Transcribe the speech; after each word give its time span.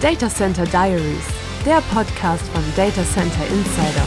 Data 0.00 0.28
Center 0.28 0.64
Diaries, 0.64 1.26
der 1.66 1.82
Podcast 1.92 2.46
von 2.50 2.62
Data 2.76 3.02
Center 3.02 3.44
Insider. 3.50 4.06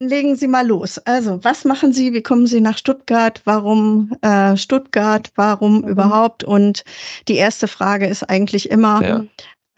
Legen 0.00 0.36
Sie 0.36 0.46
mal 0.46 0.66
los. 0.66 0.98
Also, 0.98 1.42
was 1.42 1.64
machen 1.64 1.94
Sie? 1.94 2.12
Wie 2.12 2.22
kommen 2.22 2.46
Sie 2.46 2.60
nach 2.60 2.76
Stuttgart? 2.76 3.40
Warum 3.46 4.14
äh, 4.20 4.58
Stuttgart? 4.58 5.32
Warum 5.36 5.78
mhm. 5.78 5.88
überhaupt? 5.88 6.44
Und 6.44 6.84
die 7.26 7.36
erste 7.36 7.66
Frage 7.66 8.06
ist 8.06 8.24
eigentlich 8.24 8.70
immer, 8.70 9.02
ja. 9.02 9.24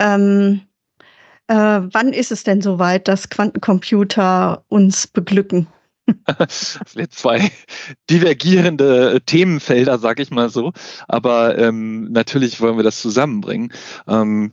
ähm, 0.00 0.62
äh, 1.46 1.54
wann 1.54 2.12
ist 2.12 2.32
es 2.32 2.42
denn 2.42 2.62
soweit, 2.62 3.06
dass 3.06 3.30
Quantencomputer 3.30 4.64
uns 4.66 5.06
beglücken? 5.06 5.68
Zwei 7.10 7.50
divergierende 8.10 9.20
Themenfelder, 9.24 9.98
sag 9.98 10.20
ich 10.20 10.30
mal 10.30 10.48
so. 10.48 10.72
Aber 11.08 11.58
ähm, 11.58 12.10
natürlich 12.12 12.60
wollen 12.60 12.76
wir 12.76 12.84
das 12.84 13.00
zusammenbringen. 13.00 13.72
Ähm, 14.06 14.52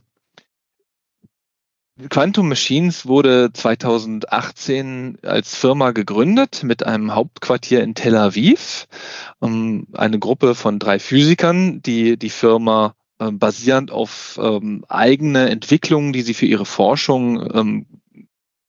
Quantum 2.10 2.48
Machines 2.48 3.06
wurde 3.06 3.52
2018 3.52 5.18
als 5.22 5.54
Firma 5.54 5.92
gegründet 5.92 6.64
mit 6.64 6.84
einem 6.84 7.14
Hauptquartier 7.14 7.84
in 7.84 7.94
Tel 7.94 8.16
Aviv. 8.16 8.88
Ähm, 9.40 9.86
eine 9.92 10.18
Gruppe 10.18 10.56
von 10.56 10.80
drei 10.80 10.98
Physikern, 10.98 11.82
die 11.82 12.16
die 12.16 12.30
Firma 12.30 12.96
äh, 13.20 13.30
basierend 13.30 13.92
auf 13.92 14.40
ähm, 14.42 14.84
eigene 14.88 15.50
Entwicklungen, 15.50 16.12
die 16.12 16.22
sie 16.22 16.34
für 16.34 16.46
ihre 16.46 16.66
Forschung 16.66 17.48
ähm, 17.54 17.86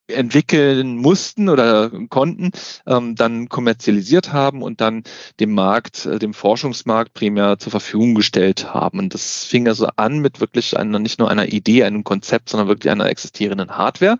entwickeln 0.07 0.97
mussten 0.97 1.49
oder 1.49 1.91
konnten, 2.09 2.51
ähm, 2.85 3.15
dann 3.15 3.49
kommerzialisiert 3.49 4.33
haben 4.33 4.61
und 4.61 4.81
dann 4.81 5.03
dem 5.39 5.53
Markt, 5.53 6.05
äh, 6.05 6.19
dem 6.19 6.33
Forschungsmarkt 6.33 7.13
primär 7.13 7.57
zur 7.57 7.71
Verfügung 7.71 8.15
gestellt 8.15 8.73
haben. 8.73 8.99
Und 8.99 9.13
das 9.13 9.45
fing 9.45 9.67
also 9.67 9.87
an 9.95 10.20
mit 10.20 10.39
wirklich 10.39 10.77
einer, 10.77 10.99
nicht 10.99 11.20
nur 11.20 11.29
einer 11.29 11.47
Idee, 11.47 11.84
einem 11.84 12.03
Konzept, 12.03 12.49
sondern 12.49 12.67
wirklich 12.67 12.91
einer 12.91 13.09
existierenden 13.09 13.77
Hardware. 13.77 14.17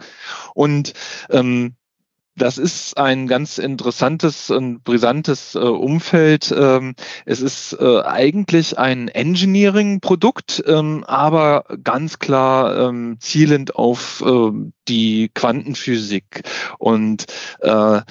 Und 0.54 0.94
ähm, 1.30 1.76
das 2.36 2.58
ist 2.58 2.98
ein 2.98 3.28
ganz 3.28 3.58
interessantes 3.58 4.50
und 4.50 4.84
brisantes 4.84 5.56
äh, 5.56 5.60
Umfeld. 5.60 6.54
Ähm, 6.56 6.96
es 7.26 7.42
ist 7.42 7.78
äh, 7.80 8.02
eigentlich 8.02 8.78
ein 8.78 9.08
Engineering-Produkt, 9.08 10.64
ähm, 10.68 11.04
aber 11.06 11.64
ganz 11.84 12.20
klar 12.20 12.90
ähm, 12.90 13.18
zielend 13.20 13.76
auf 13.76 14.22
äh, 14.26 14.52
die 14.88 15.32
Quantenphysik. 15.34 16.44
Und 16.78 17.26
äh, 17.60 18.02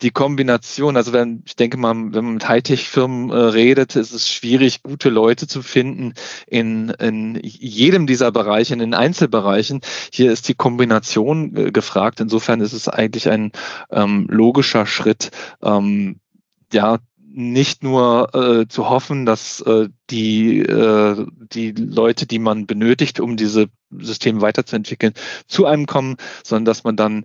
die 0.00 0.10
Kombination, 0.10 0.96
also 0.96 1.12
wenn, 1.12 1.42
ich 1.46 1.56
denke 1.56 1.76
mal, 1.76 1.94
wenn 1.94 2.24
man 2.24 2.34
mit 2.34 2.48
Hightech-Firmen 2.48 3.30
äh, 3.30 3.34
redet, 3.34 3.96
ist 3.96 4.12
es 4.12 4.28
schwierig, 4.28 4.82
gute 4.82 5.10
Leute 5.10 5.46
zu 5.46 5.62
finden 5.62 6.14
in, 6.46 6.90
in 6.90 7.38
jedem 7.42 8.06
dieser 8.06 8.32
Bereiche, 8.32 8.72
in 8.72 8.80
den 8.80 8.94
Einzelbereichen. 8.94 9.80
Hier 10.12 10.32
ist 10.32 10.48
die 10.48 10.54
Kombination 10.54 11.56
äh, 11.56 11.70
gefragt. 11.72 12.20
Insofern 12.20 12.60
ist 12.60 12.72
es 12.72 12.88
eigentlich 12.88 13.28
ein 13.28 13.52
ähm, 13.90 14.26
logischer 14.30 14.86
Schritt, 14.86 15.30
ähm, 15.62 16.20
ja, 16.72 16.98
nicht 17.34 17.82
nur 17.82 18.34
äh, 18.34 18.68
zu 18.68 18.90
hoffen, 18.90 19.24
dass 19.24 19.60
äh, 19.62 19.88
die, 20.10 20.60
äh, 20.60 21.26
die 21.52 21.72
Leute, 21.72 22.26
die 22.26 22.38
man 22.38 22.66
benötigt, 22.66 23.20
um 23.20 23.36
diese 23.36 23.68
Systeme 23.90 24.42
weiterzuentwickeln, 24.42 25.14
zu 25.46 25.64
einem 25.64 25.86
kommen, 25.86 26.16
sondern 26.44 26.66
dass 26.66 26.84
man 26.84 26.96
dann 26.96 27.24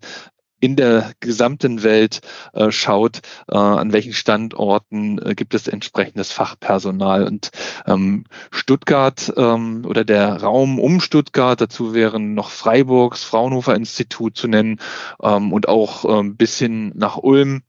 in 0.59 0.75
der 0.75 1.11
gesamten 1.19 1.83
Welt 1.83 2.21
äh, 2.53 2.71
schaut, 2.71 3.21
äh, 3.47 3.55
an 3.57 3.93
welchen 3.93 4.13
Standorten 4.13 5.19
äh, 5.19 5.35
gibt 5.35 5.53
es 5.53 5.67
entsprechendes 5.67 6.31
Fachpersonal. 6.31 7.25
Und 7.25 7.51
ähm, 7.85 8.25
Stuttgart 8.51 9.31
ähm, 9.37 9.85
oder 9.85 10.03
der 10.03 10.41
Raum 10.41 10.79
um 10.79 10.99
Stuttgart, 10.99 11.59
dazu 11.61 11.93
wären 11.93 12.33
noch 12.33 12.49
Freiburgs 12.49 13.23
Fraunhofer 13.23 13.75
Institut 13.75 14.37
zu 14.37 14.47
nennen 14.47 14.79
ähm, 15.21 15.53
und 15.53 15.67
auch 15.67 16.19
ähm, 16.19 16.37
bis 16.37 16.57
hin 16.57 16.91
nach 16.95 17.17
Ulm. 17.17 17.61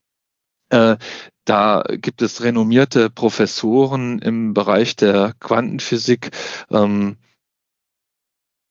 Äh, 0.70 0.96
da 1.44 1.82
gibt 1.88 2.20
es 2.20 2.42
renommierte 2.42 3.08
Professoren 3.08 4.18
im 4.18 4.52
Bereich 4.52 4.96
der 4.96 5.34
Quantenphysik. 5.40 6.30
Ähm, 6.70 7.16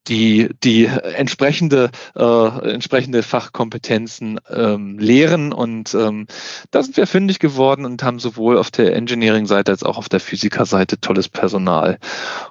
die, 0.08 0.50
die 0.64 0.86
entsprechende, 0.86 1.92
äh, 2.16 2.72
entsprechende 2.72 3.24
Fachkompetenzen 3.24 4.40
ähm, 4.50 4.98
lehren. 5.00 5.54
Und 5.54 5.94
ähm, 5.94 6.28
da 6.72 6.84
sind 6.84 6.98
wir 6.98 7.08
fündig 7.08 7.40
geworden 7.40 7.86
und 7.86 8.04
haben 8.04 8.20
sowohl 8.20 8.58
auf 8.58 8.72
der 8.72 8.96
Engineering-Seite 8.96 9.72
als 9.72 9.84
auch 9.84 9.98
auf 9.98 10.10
der 10.10 10.20
Physiker-Seite 10.20 11.00
tolles 11.00 11.30
Personal. 11.30 12.00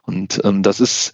Und 0.02 0.40
ähm, 0.44 0.62
das 0.62 0.80
ist 0.80 1.12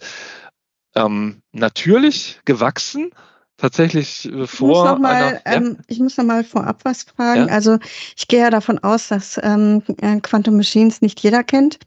ähm, 0.95 1.41
natürlich 1.51 2.39
gewachsen, 2.45 3.11
tatsächlich 3.57 4.25
äh, 4.25 4.47
vor. 4.47 4.69
Ich 4.69 4.77
muss 4.81 4.83
noch 4.91 4.99
mal, 4.99 5.15
einer, 5.15 5.33
ja? 5.33 5.41
ähm, 5.45 5.77
ich 5.87 5.99
muss 5.99 6.17
noch 6.17 6.25
mal 6.25 6.43
vorab 6.43 6.81
was 6.83 7.03
fragen. 7.03 7.47
Ja? 7.47 7.53
Also 7.53 7.77
ich 8.15 8.27
gehe 8.27 8.41
ja 8.41 8.49
davon 8.49 8.79
aus, 8.79 9.07
dass 9.07 9.39
ähm, 9.41 9.81
äh, 10.01 10.19
Quantum 10.19 10.57
Machines 10.57 11.01
nicht 11.01 11.19
jeder 11.21 11.43
kennt. 11.43 11.79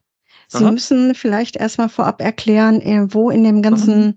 Sie 0.48 0.64
Aha. 0.64 0.70
müssen 0.70 1.14
vielleicht 1.14 1.56
erstmal 1.56 1.88
vorab 1.88 2.20
erklären, 2.20 2.80
äh, 2.80 3.12
wo 3.12 3.30
in 3.30 3.44
dem 3.44 3.62
ganzen 3.62 4.06
mhm. 4.06 4.14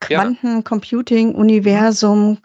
Quantencomputing-Universum 0.00 2.38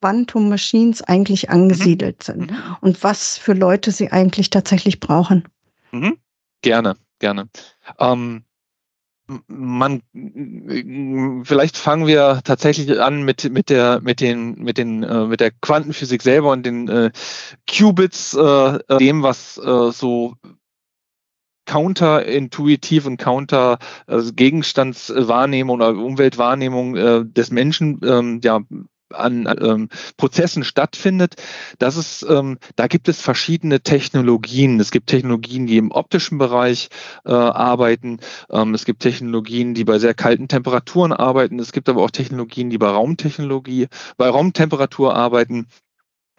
Quantum 0.00 0.48
Machines 0.48 1.02
eigentlich 1.02 1.48
angesiedelt 1.48 2.18
mhm. 2.20 2.24
sind 2.24 2.50
mhm. 2.50 2.76
und 2.80 3.04
was 3.04 3.38
für 3.38 3.52
Leute 3.52 3.92
sie 3.92 4.10
eigentlich 4.10 4.50
tatsächlich 4.50 4.98
brauchen. 5.00 5.44
Mhm. 5.92 6.18
Gerne, 6.62 6.96
gerne. 7.20 7.48
Ähm, 7.98 8.44
man 9.46 10.02
vielleicht 11.44 11.76
fangen 11.76 12.06
wir 12.06 12.40
tatsächlich 12.44 13.00
an 13.00 13.22
mit 13.22 13.50
mit 13.50 13.70
der 13.70 14.00
mit 14.02 14.20
den 14.20 14.56
mit 14.56 14.76
den 14.76 15.04
äh, 15.04 15.26
mit 15.26 15.40
der 15.40 15.52
Quantenphysik 15.52 16.22
selber 16.22 16.50
und 16.50 16.66
den 16.66 16.88
äh, 16.88 17.10
Qubits 17.70 18.34
äh, 18.34 18.78
dem 18.98 19.22
was 19.22 19.58
äh, 19.58 19.92
so 19.92 20.34
counterintuitiv 21.72 23.06
und 23.06 23.16
counter 23.16 23.78
also 24.06 24.32
Gegenstandswahrnehmung 24.34 25.76
oder 25.76 25.96
Umweltwahrnehmung 25.96 26.96
äh, 26.96 27.24
des 27.24 27.50
Menschen 27.50 27.98
ähm, 28.04 28.40
ja 28.44 28.60
an 29.10 29.46
ähm, 29.60 29.88
Prozessen 30.16 30.64
stattfindet, 30.64 31.34
das 31.78 31.98
ist, 31.98 32.24
ähm, 32.26 32.58
da 32.76 32.86
gibt 32.86 33.08
es 33.10 33.20
verschiedene 33.20 33.82
Technologien. 33.82 34.80
Es 34.80 34.90
gibt 34.90 35.10
Technologien, 35.10 35.66
die 35.66 35.76
im 35.76 35.90
optischen 35.90 36.38
Bereich 36.38 36.88
äh, 37.26 37.30
arbeiten. 37.30 38.20
Ähm, 38.50 38.72
es 38.72 38.86
gibt 38.86 39.02
Technologien, 39.02 39.74
die 39.74 39.84
bei 39.84 39.98
sehr 39.98 40.14
kalten 40.14 40.48
Temperaturen 40.48 41.12
arbeiten. 41.12 41.58
Es 41.58 41.72
gibt 41.72 41.90
aber 41.90 42.02
auch 42.02 42.10
Technologien, 42.10 42.70
die 42.70 42.78
bei 42.78 42.88
Raumtechnologie, 42.88 43.88
bei 44.16 44.30
Raumtemperatur 44.30 45.14
arbeiten. 45.14 45.66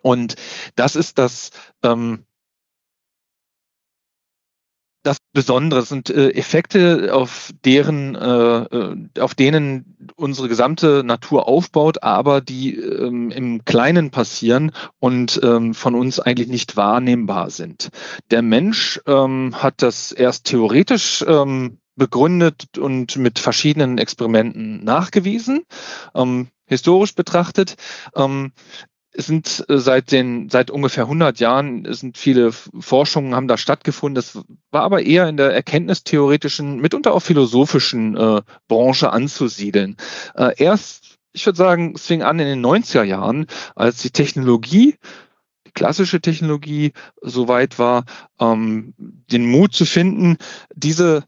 Und 0.02 0.36
das 0.76 0.96
ist 0.96 1.20
das, 1.20 1.52
ähm, 1.84 2.26
das 5.04 5.18
Besondere 5.34 5.84
sind 5.84 6.10
äh, 6.10 6.30
Effekte, 6.32 7.14
auf 7.14 7.52
deren, 7.66 8.16
äh, 8.16 8.60
äh, 8.64 8.96
auf 9.20 9.36
denen 9.36 9.98
unsere 10.16 10.48
gesamte 10.48 11.04
Natur 11.04 11.48
aufbaut, 11.48 12.04
aber 12.04 12.42
die 12.42 12.76
ähm, 12.76 13.30
im 13.30 13.66
Kleinen 13.66 14.12
passieren 14.12 14.72
und 15.00 15.40
ähm, 15.44 15.74
von 15.74 15.96
uns 15.96 16.20
eigentlich 16.20 16.48
nicht 16.48 16.78
wahrnehmbar 16.78 17.50
sind. 17.50 17.90
Der 18.32 18.42
Mensch 18.42 19.02
ähm, 19.06 19.54
hat 19.56 19.82
das 19.82 20.12
erst 20.12 20.46
theoretisch 20.46 21.24
ähm, 21.28 21.80
begründet 21.96 22.78
und 22.78 23.18
mit 23.18 23.40
verschiedenen 23.40 23.98
Experimenten 23.98 24.84
nachgewiesen. 24.84 25.64
Ähm, 26.16 26.48
historisch 26.66 27.14
betrachtet. 27.14 27.76
Ähm, 28.16 28.52
es 29.14 29.28
sind 29.28 29.64
äh, 29.70 29.78
seit 29.78 30.12
den 30.12 30.50
seit 30.50 30.72
ungefähr 30.72 31.04
100 31.04 31.40
Jahren 31.40 31.92
sind 31.94 32.18
viele 32.18 32.52
Forschungen 32.52 33.36
haben 33.36 33.48
da 33.48 33.58
stattgefunden. 33.58 34.16
Das 34.16 34.44
war 34.72 34.82
aber 34.82 35.04
eher 35.04 35.28
in 35.30 35.38
der 35.38 35.54
erkenntnistheoretischen, 35.54 36.82
mitunter 36.82 37.14
auch 37.14 37.22
philosophischen 37.22 38.18
äh, 38.18 38.42
Branche 38.68 39.12
anzusiedeln. 39.12 39.98
Äh, 40.36 40.56
erst, 40.58 41.18
ich 41.32 41.46
würde 41.46 41.58
sagen, 41.58 41.94
es 41.96 42.08
fing 42.08 42.24
an 42.24 42.40
in 42.40 42.48
den 42.48 42.66
90er 42.66 43.04
Jahren, 43.04 43.46
als 43.76 44.02
die 44.02 44.12
Technologie 44.12 44.96
die 45.68 45.72
klassische 45.72 46.20
Technologie 46.20 46.94
so 47.22 47.48
weit 47.48 47.80
war, 47.80 48.06
ähm, 48.40 48.94
den 48.98 49.46
Mut 49.50 49.74
zu 49.74 49.86
finden, 49.86 50.38
diese 50.76 51.24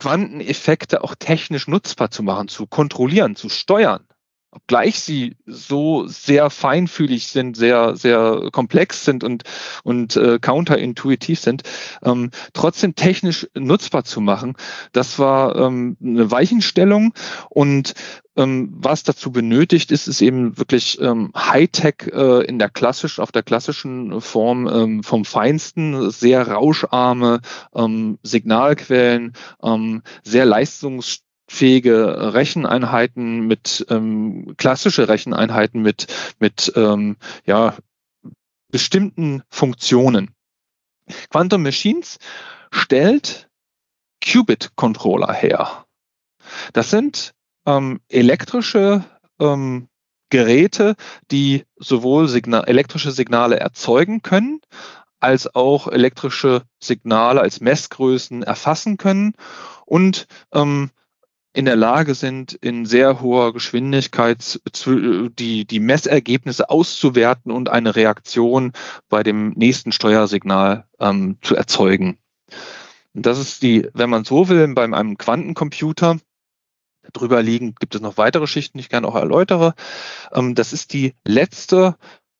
Quanteneffekte 0.00 1.02
auch 1.02 1.14
technisch 1.16 1.68
nutzbar 1.68 2.10
zu 2.10 2.22
machen, 2.22 2.48
zu 2.48 2.66
kontrollieren, 2.66 3.36
zu 3.36 3.48
steuern. 3.48 4.07
Obgleich 4.50 5.00
sie 5.00 5.36
so 5.46 6.06
sehr 6.06 6.50
feinfühlig 6.50 7.28
sind, 7.28 7.56
sehr, 7.56 7.96
sehr 7.96 8.48
komplex 8.52 9.04
sind 9.04 9.22
und, 9.22 9.44
und 9.84 10.16
äh, 10.16 10.38
counterintuitiv 10.38 11.38
sind, 11.38 11.62
ähm, 12.02 12.30
trotzdem 12.54 12.94
technisch 12.94 13.46
nutzbar 13.54 14.04
zu 14.04 14.20
machen, 14.20 14.56
das 14.92 15.18
war 15.18 15.56
ähm, 15.56 15.96
eine 16.02 16.30
Weichenstellung. 16.30 17.12
Und 17.50 17.94
ähm, 18.36 18.72
was 18.72 19.02
dazu 19.02 19.32
benötigt 19.32 19.90
ist, 19.90 20.06
ist 20.06 20.22
eben 20.22 20.56
wirklich 20.58 21.00
ähm, 21.00 21.32
Hightech 21.36 22.10
äh, 22.12 22.44
in 22.46 22.58
der 22.58 22.70
klassisch, 22.70 23.18
auf 23.18 23.32
der 23.32 23.42
klassischen 23.42 24.20
Form 24.20 24.68
ähm, 24.68 25.02
vom 25.02 25.24
Feinsten, 25.24 26.10
sehr 26.10 26.46
rauscharme 26.46 27.40
ähm, 27.74 28.18
Signalquellen, 28.22 29.34
ähm, 29.62 30.02
sehr 30.22 30.46
leistungs 30.46 31.24
fähige 31.48 32.34
Recheneinheiten 32.34 33.40
mit 33.40 33.86
ähm, 33.88 34.54
klassische 34.56 35.08
Recheneinheiten 35.08 35.82
mit 35.82 36.06
mit 36.38 36.72
ähm, 36.76 37.16
ja 37.46 37.74
bestimmten 38.70 39.42
Funktionen. 39.48 40.34
Quantum 41.30 41.62
Machines 41.62 42.18
stellt 42.70 43.48
Qubit 44.22 44.72
Controller 44.76 45.32
her. 45.32 45.86
Das 46.74 46.90
sind 46.90 47.32
ähm, 47.66 48.00
elektrische 48.08 49.04
ähm, 49.40 49.88
Geräte, 50.30 50.96
die 51.30 51.64
sowohl 51.76 52.28
Signal 52.28 52.64
elektrische 52.66 53.10
Signale 53.10 53.58
erzeugen 53.58 54.20
können, 54.20 54.60
als 55.20 55.54
auch 55.54 55.88
elektrische 55.88 56.62
Signale 56.78 57.40
als 57.40 57.60
Messgrößen 57.60 58.42
erfassen 58.42 58.98
können 58.98 59.34
und 59.86 60.26
ähm, 60.52 60.90
in 61.52 61.64
der 61.64 61.76
Lage 61.76 62.14
sind, 62.14 62.52
in 62.52 62.86
sehr 62.86 63.20
hoher 63.20 63.52
Geschwindigkeit 63.52 64.60
die, 65.38 65.64
die 65.64 65.80
Messergebnisse 65.80 66.70
auszuwerten 66.70 67.50
und 67.50 67.68
eine 67.68 67.96
Reaktion 67.96 68.72
bei 69.08 69.22
dem 69.22 69.50
nächsten 69.50 69.92
Steuersignal 69.92 70.86
ähm, 71.00 71.38
zu 71.42 71.56
erzeugen. 71.56 72.18
Und 73.14 73.26
das 73.26 73.38
ist 73.38 73.62
die, 73.62 73.88
wenn 73.94 74.10
man 74.10 74.24
so 74.24 74.48
will, 74.48 74.72
bei 74.74 74.84
einem 74.84 75.16
Quantencomputer, 75.16 76.18
drüber 77.12 77.42
liegen 77.42 77.74
gibt 77.74 77.94
es 77.94 78.00
noch 78.00 78.18
weitere 78.18 78.46
Schichten, 78.46 78.78
die 78.78 78.82
ich 78.82 78.90
gerne 78.90 79.08
auch 79.08 79.16
erläutere. 79.16 79.74
Ähm, 80.32 80.54
das 80.54 80.72
ist 80.72 80.92
die 80.92 81.14
letzte 81.26 81.96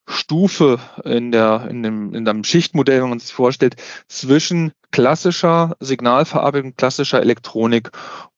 Stufe 0.07 0.79
in 1.05 1.33
der, 1.33 1.67
in 1.71 1.83
dem, 1.83 2.15
in 2.15 2.29
einem 2.29 2.45
Schichtmodell, 2.45 3.03
wenn 3.03 3.11
man 3.11 3.19
sich 3.19 3.33
vorstellt, 3.33 3.77
zwischen 4.09 4.73
klassischer 4.91 5.77
Signalverarbeitung, 5.81 6.75
klassischer 6.77 7.21
Elektronik 7.21 7.91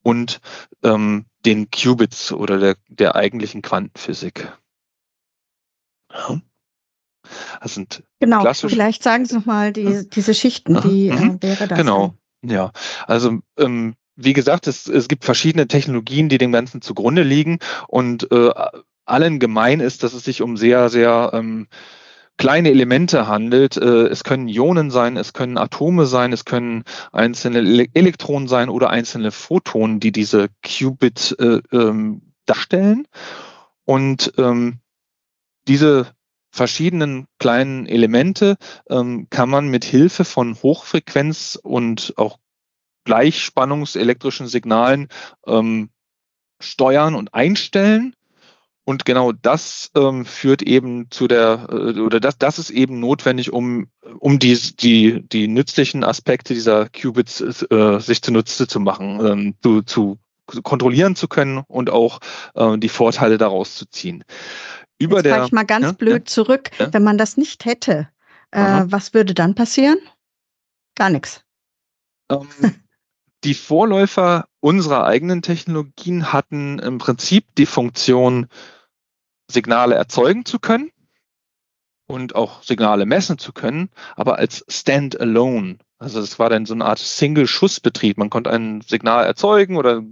und 0.02 0.40
ähm, 0.82 1.26
den 1.44 1.70
Qubits 1.70 2.32
oder 2.32 2.58
der, 2.58 2.76
der 2.88 3.14
eigentlichen 3.14 3.62
Quantenphysik. 3.62 4.52
Ja. 6.12 6.40
Das 7.60 7.74
sind 7.74 8.02
genau, 8.18 8.52
vielleicht 8.52 9.02
sagen 9.02 9.24
Sie 9.24 9.36
nochmal 9.36 9.72
die, 9.72 10.08
diese 10.08 10.34
Schichten, 10.34 10.82
wie 10.82 11.08
äh, 11.08 11.14
mhm. 11.14 11.42
wäre 11.42 11.68
das? 11.68 11.78
Genau, 11.78 12.14
denn? 12.42 12.50
ja. 12.50 12.72
Also 13.06 13.38
ähm, 13.56 13.94
wie 14.16 14.32
gesagt, 14.32 14.66
es, 14.66 14.86
es 14.88 15.08
gibt 15.08 15.24
verschiedene 15.24 15.68
Technologien, 15.68 16.28
die 16.28 16.38
dem 16.38 16.52
Ganzen 16.52 16.82
zugrunde 16.82 17.22
liegen 17.22 17.58
und 17.88 18.30
äh, 18.32 18.50
allen 19.04 19.38
gemein 19.38 19.80
ist, 19.80 20.02
dass 20.02 20.12
es 20.12 20.24
sich 20.24 20.42
um 20.42 20.56
sehr, 20.56 20.88
sehr 20.88 21.30
ähm, 21.32 21.68
kleine 22.40 22.70
Elemente 22.70 23.28
handelt. 23.28 23.76
Äh, 23.76 24.06
es 24.06 24.24
können 24.24 24.48
Ionen 24.48 24.90
sein, 24.90 25.18
es 25.18 25.34
können 25.34 25.58
Atome 25.58 26.06
sein, 26.06 26.32
es 26.32 26.46
können 26.46 26.84
einzelne 27.12 27.58
Elektronen 27.92 28.48
sein 28.48 28.70
oder 28.70 28.88
einzelne 28.88 29.30
Photonen, 29.30 30.00
die 30.00 30.10
diese 30.10 30.48
Qubit 30.64 31.36
äh, 31.38 31.60
ähm, 31.70 32.32
darstellen. 32.46 33.06
Und 33.84 34.32
ähm, 34.38 34.80
diese 35.68 36.14
verschiedenen 36.50 37.26
kleinen 37.38 37.84
Elemente 37.84 38.56
ähm, 38.88 39.26
kann 39.28 39.50
man 39.50 39.68
mit 39.68 39.84
Hilfe 39.84 40.24
von 40.24 40.56
Hochfrequenz 40.62 41.58
und 41.62 42.14
auch 42.16 42.38
Gleichspannungselektrischen 43.04 44.46
Signalen 44.46 45.08
ähm, 45.46 45.90
steuern 46.58 47.14
und 47.14 47.34
einstellen. 47.34 48.14
Und 48.90 49.04
genau 49.04 49.30
das 49.30 49.92
ähm, 49.94 50.26
führt 50.26 50.62
eben 50.62 51.12
zu 51.12 51.28
der, 51.28 51.68
äh, 51.70 52.00
oder 52.00 52.18
das, 52.18 52.38
das 52.38 52.58
ist 52.58 52.70
eben 52.70 52.98
notwendig, 52.98 53.52
um, 53.52 53.86
um 54.18 54.40
die, 54.40 54.58
die, 54.80 55.22
die 55.28 55.46
nützlichen 55.46 56.02
Aspekte 56.02 56.54
dieser 56.54 56.88
Qubits 56.88 57.40
äh, 57.40 58.00
sich 58.00 58.20
zunutze 58.20 58.66
zu 58.66 58.80
machen, 58.80 59.24
ähm, 59.24 59.54
zu, 59.62 59.82
zu 59.82 60.18
kontrollieren 60.64 61.14
zu 61.14 61.28
können 61.28 61.62
und 61.68 61.88
auch 61.88 62.18
äh, 62.56 62.78
die 62.78 62.88
Vorteile 62.88 63.38
daraus 63.38 63.76
zu 63.76 63.88
ziehen. 63.88 64.24
Über 64.98 65.18
Jetzt 65.18 65.26
der, 65.26 65.44
ich 65.44 65.52
mal 65.52 65.66
ganz 65.66 65.84
ja, 65.84 65.92
blöd 65.92 66.22
ja, 66.22 66.24
zurück. 66.24 66.72
Ja. 66.80 66.92
Wenn 66.92 67.04
man 67.04 67.16
das 67.16 67.36
nicht 67.36 67.66
hätte, 67.66 68.08
äh, 68.50 68.82
was 68.86 69.14
würde 69.14 69.34
dann 69.34 69.54
passieren? 69.54 69.98
Gar 70.96 71.10
nichts. 71.10 71.44
Ähm, 72.28 72.48
die 73.44 73.54
Vorläufer 73.54 74.48
unserer 74.58 75.04
eigenen 75.06 75.42
Technologien 75.42 76.32
hatten 76.32 76.80
im 76.80 76.98
Prinzip 76.98 77.44
die 77.54 77.66
Funktion, 77.66 78.48
Signale 79.50 79.94
erzeugen 79.94 80.44
zu 80.44 80.58
können 80.58 80.90
und 82.06 82.34
auch 82.34 82.62
Signale 82.62 83.06
messen 83.06 83.38
zu 83.38 83.52
können, 83.52 83.90
aber 84.16 84.38
als 84.38 84.64
Standalone. 84.68 85.78
Also 85.98 86.20
es 86.20 86.38
war 86.38 86.50
dann 86.50 86.66
so 86.66 86.74
eine 86.74 86.86
Art 86.86 86.98
Single-Schuss-Betrieb. 86.98 88.18
Man 88.18 88.30
konnte 88.30 88.50
ein 88.50 88.80
Signal 88.80 89.24
erzeugen 89.26 89.76
oder 89.76 90.02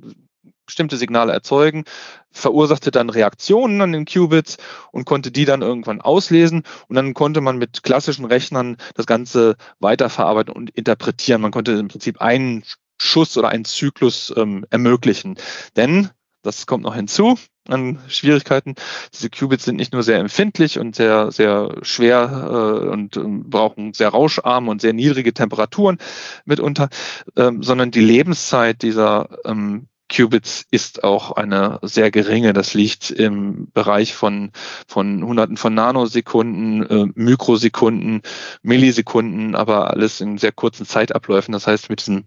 bestimmte 0.67 0.99
Signale 0.99 1.32
erzeugen, 1.32 1.85
verursachte 2.31 2.90
dann 2.90 3.08
Reaktionen 3.08 3.81
an 3.81 3.93
den 3.93 4.05
Qubits 4.05 4.58
und 4.93 5.06
konnte 5.06 5.32
die 5.32 5.46
dann 5.46 5.62
irgendwann 5.62 6.02
auslesen 6.02 6.62
und 6.88 6.94
dann 6.94 7.14
konnte 7.14 7.41
man 7.41 7.56
mit 7.56 7.82
klassischen 7.82 8.26
Rechnern 8.26 8.76
das 8.94 9.06
Ganze 9.06 9.56
weiterverarbeiten 9.81 10.55
und 10.55 10.70
interpretieren. 10.70 11.41
Man 11.41 11.52
konnte 11.52 11.73
im 11.73 11.88
Prinzip 11.88 12.20
einen 12.20 12.64
Schuss 13.00 13.38
oder 13.38 13.49
einen 13.49 13.64
Zyklus 13.64 14.32
ähm, 14.37 14.67
ermöglichen. 14.69 15.38
Denn, 15.76 16.11
das 16.43 16.67
kommt 16.67 16.84
noch 16.84 16.94
hinzu 16.94 17.38
an 17.69 17.99
Schwierigkeiten, 18.09 18.75
diese 19.15 19.31
Qubits 19.31 19.65
sind 19.65 19.76
nicht 19.76 19.93
nur 19.93 20.03
sehr 20.03 20.19
empfindlich 20.19 20.79
und 20.79 20.97
sehr, 20.97 21.31
sehr 21.31 21.76
schwer 21.82 22.82
äh, 22.85 22.88
und 22.88 23.17
äh, 23.17 23.20
brauchen 23.25 23.93
sehr 23.94 24.09
rauscharme 24.09 24.70
und 24.70 24.81
sehr 24.81 24.93
niedrige 24.93 25.32
Temperaturen 25.32 25.99
mitunter, 26.44 26.88
ähm, 27.37 27.62
sondern 27.62 27.91
die 27.91 28.00
Lebenszeit 28.00 28.82
dieser 28.82 29.29
ähm, 29.44 29.88
Qubits 30.11 30.65
ist 30.70 31.05
auch 31.05 31.32
eine 31.32 31.79
sehr 31.82 32.11
geringe. 32.11 32.53
Das 32.53 32.73
liegt 32.75 33.11
im 33.11 33.70
Bereich 33.73 34.15
von, 34.15 34.53
von 34.87 35.23
Hunderten 35.23 35.56
von 35.56 35.75
Nanosekunden, 35.75 36.87
äh, 36.87 37.06
Mikrosekunden, 37.15 38.23
Millisekunden, 38.62 39.55
aber 39.55 39.91
alles 39.91 40.20
in 40.20 40.38
sehr 40.38 40.53
kurzen 40.53 40.87
Zeitabläufen. 40.87 41.53
Das 41.53 41.67
heißt, 41.67 41.91
mit 41.91 42.00
diesem 42.00 42.25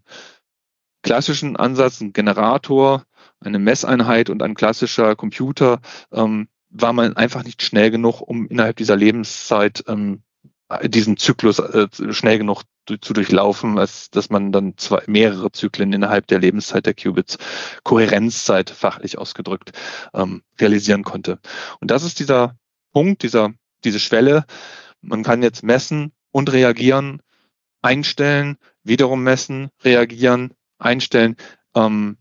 klassischen 1.02 1.56
Ansatz, 1.56 2.02
ein 2.02 2.14
Generator, 2.14 3.04
eine 3.42 3.60
Messeinheit 3.60 4.30
und 4.30 4.42
ein 4.44 4.56
klassischer 4.56 5.16
Computer, 5.16 5.82
ähm, 6.12 6.48
war 6.70 6.94
man 6.94 7.18
einfach 7.18 7.44
nicht 7.44 7.62
schnell 7.64 7.92
genug, 7.92 8.22
um 8.22 8.48
innerhalb 8.48 8.78
dieser 8.78 8.96
Lebenszeit 8.96 9.84
ähm, 9.88 10.24
diesen 10.84 11.18
Zyklus 11.18 11.60
äh, 11.60 11.88
schnell 12.12 12.38
genug 12.38 12.64
zu 13.02 13.14
durchlaufen, 13.14 13.78
als 13.78 14.10
dass 14.10 14.30
man 14.30 14.52
dann 14.52 14.78
zwei, 14.78 15.04
mehrere 15.08 15.52
Zyklen 15.52 15.94
innerhalb 15.94 16.28
der 16.28 16.40
Lebenszeit 16.40 16.86
der 16.86 16.94
Qubits, 16.94 17.38
Kohärenzzeit 17.84 18.70
fachlich 18.70 19.18
ausgedrückt, 19.18 19.72
ähm, 20.14 20.42
realisieren 20.60 21.04
konnte. 21.04 21.40
Und 21.80 21.92
das 21.92 22.04
ist 22.04 22.20
dieser 22.20 22.56
Punkt, 22.92 23.24
dieser, 23.24 23.54
diese 23.84 24.00
Schwelle. 24.00 24.46
Man 25.02 25.24
kann 25.24 25.44
jetzt 25.44 25.64
messen 25.64 26.12
und 26.32 26.52
reagieren, 26.52 27.22
einstellen, 27.82 28.58
wiederum 28.84 29.24
messen, 29.24 29.70
reagieren, 29.84 30.54
einstellen, 30.80 31.36
ähm, 31.76 32.18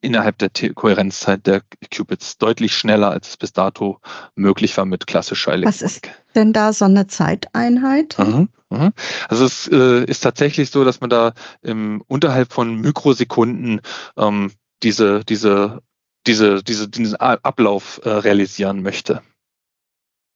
innerhalb 0.00 0.38
der 0.38 0.50
Kohärenzzeit 0.74 1.46
der 1.46 1.62
Qubits 1.94 2.38
deutlich 2.38 2.74
schneller, 2.76 3.10
als 3.10 3.30
es 3.30 3.36
bis 3.36 3.52
dato 3.52 4.00
möglich 4.34 4.76
war 4.76 4.84
mit 4.84 5.06
klassischer 5.06 5.52
Elektronik. 5.52 5.82
Was 5.82 5.92
ist 5.92 6.10
denn 6.34 6.52
da 6.52 6.72
so 6.72 6.86
eine 6.86 7.06
Zeiteinheit? 7.06 8.18
Mhm, 8.18 8.48
mhm. 8.70 8.92
Also 9.28 9.44
es 9.44 9.68
äh, 9.68 10.04
ist 10.04 10.20
tatsächlich 10.20 10.70
so, 10.70 10.84
dass 10.84 11.00
man 11.00 11.10
da 11.10 11.34
im, 11.62 12.02
unterhalb 12.06 12.52
von 12.52 12.80
Mikrosekunden 12.80 13.80
ähm, 14.16 14.52
diese, 14.82 15.24
diese, 15.24 15.82
diese, 16.26 16.62
diese, 16.62 16.88
diesen 16.88 17.16
Ablauf 17.16 18.00
äh, 18.04 18.08
realisieren 18.08 18.82
möchte. 18.82 19.22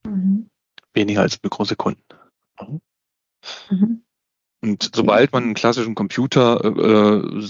Mhm. 0.06 0.48
Weniger 0.92 1.22
als 1.22 1.42
Mikrosekunden. 1.42 2.04
Mhm. 2.60 2.80
mhm. 3.70 4.00
Und 4.62 4.90
sobald 4.94 5.30
man 5.32 5.42
einen 5.42 5.54
klassischen 5.54 5.94
Computer 5.94 6.64
äh, 6.64 7.42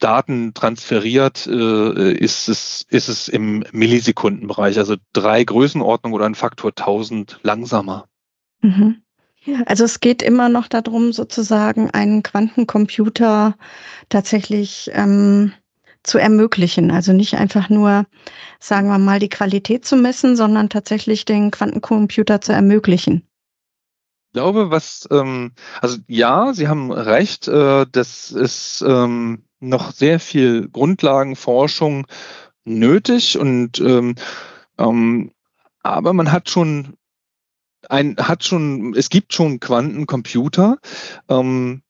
Daten 0.00 0.54
transferiert, 0.54 1.46
äh, 1.46 2.12
ist, 2.12 2.48
es, 2.48 2.84
ist 2.88 3.08
es 3.08 3.28
im 3.28 3.64
Millisekundenbereich, 3.72 4.78
also 4.78 4.96
drei 5.12 5.44
Größenordnungen 5.44 6.14
oder 6.14 6.26
ein 6.26 6.34
Faktor 6.34 6.70
1000 6.70 7.40
langsamer. 7.42 8.08
Mhm. 8.62 9.02
Also 9.66 9.84
es 9.84 10.00
geht 10.00 10.22
immer 10.22 10.48
noch 10.48 10.68
darum, 10.68 11.12
sozusagen 11.12 11.90
einen 11.90 12.22
Quantencomputer 12.22 13.56
tatsächlich 14.08 14.90
ähm, 14.92 15.52
zu 16.02 16.18
ermöglichen. 16.18 16.90
Also 16.90 17.12
nicht 17.12 17.34
einfach 17.34 17.68
nur, 17.70 18.06
sagen 18.58 18.88
wir 18.88 18.98
mal, 18.98 19.18
die 19.18 19.28
Qualität 19.28 19.84
zu 19.84 19.96
messen, 19.96 20.36
sondern 20.36 20.68
tatsächlich 20.68 21.24
den 21.24 21.50
Quantencomputer 21.50 22.40
zu 22.40 22.52
ermöglichen. 22.52 23.26
Ich 24.28 24.34
glaube, 24.34 24.70
was, 24.70 25.08
ähm, 25.10 25.52
also 25.80 25.98
ja, 26.06 26.52
Sie 26.52 26.68
haben 26.68 26.92
recht, 26.92 27.48
äh, 27.48 27.86
das 27.90 28.30
ist 28.30 28.84
ähm, 28.86 29.42
noch 29.60 29.92
sehr 29.92 30.20
viel 30.20 30.68
Grundlagenforschung 30.68 32.06
nötig 32.64 33.38
und 33.38 33.80
ähm, 33.80 34.14
ähm, 34.78 35.32
aber 35.82 36.12
man 36.12 36.32
hat 36.32 36.50
schon 36.50 36.96
ein, 37.88 38.16
hat 38.18 38.44
schon, 38.44 38.94
es 38.94 39.08
gibt 39.08 39.32
schon 39.32 39.60
Quantencomputer. 39.60 40.78
Ähm, 41.28 41.82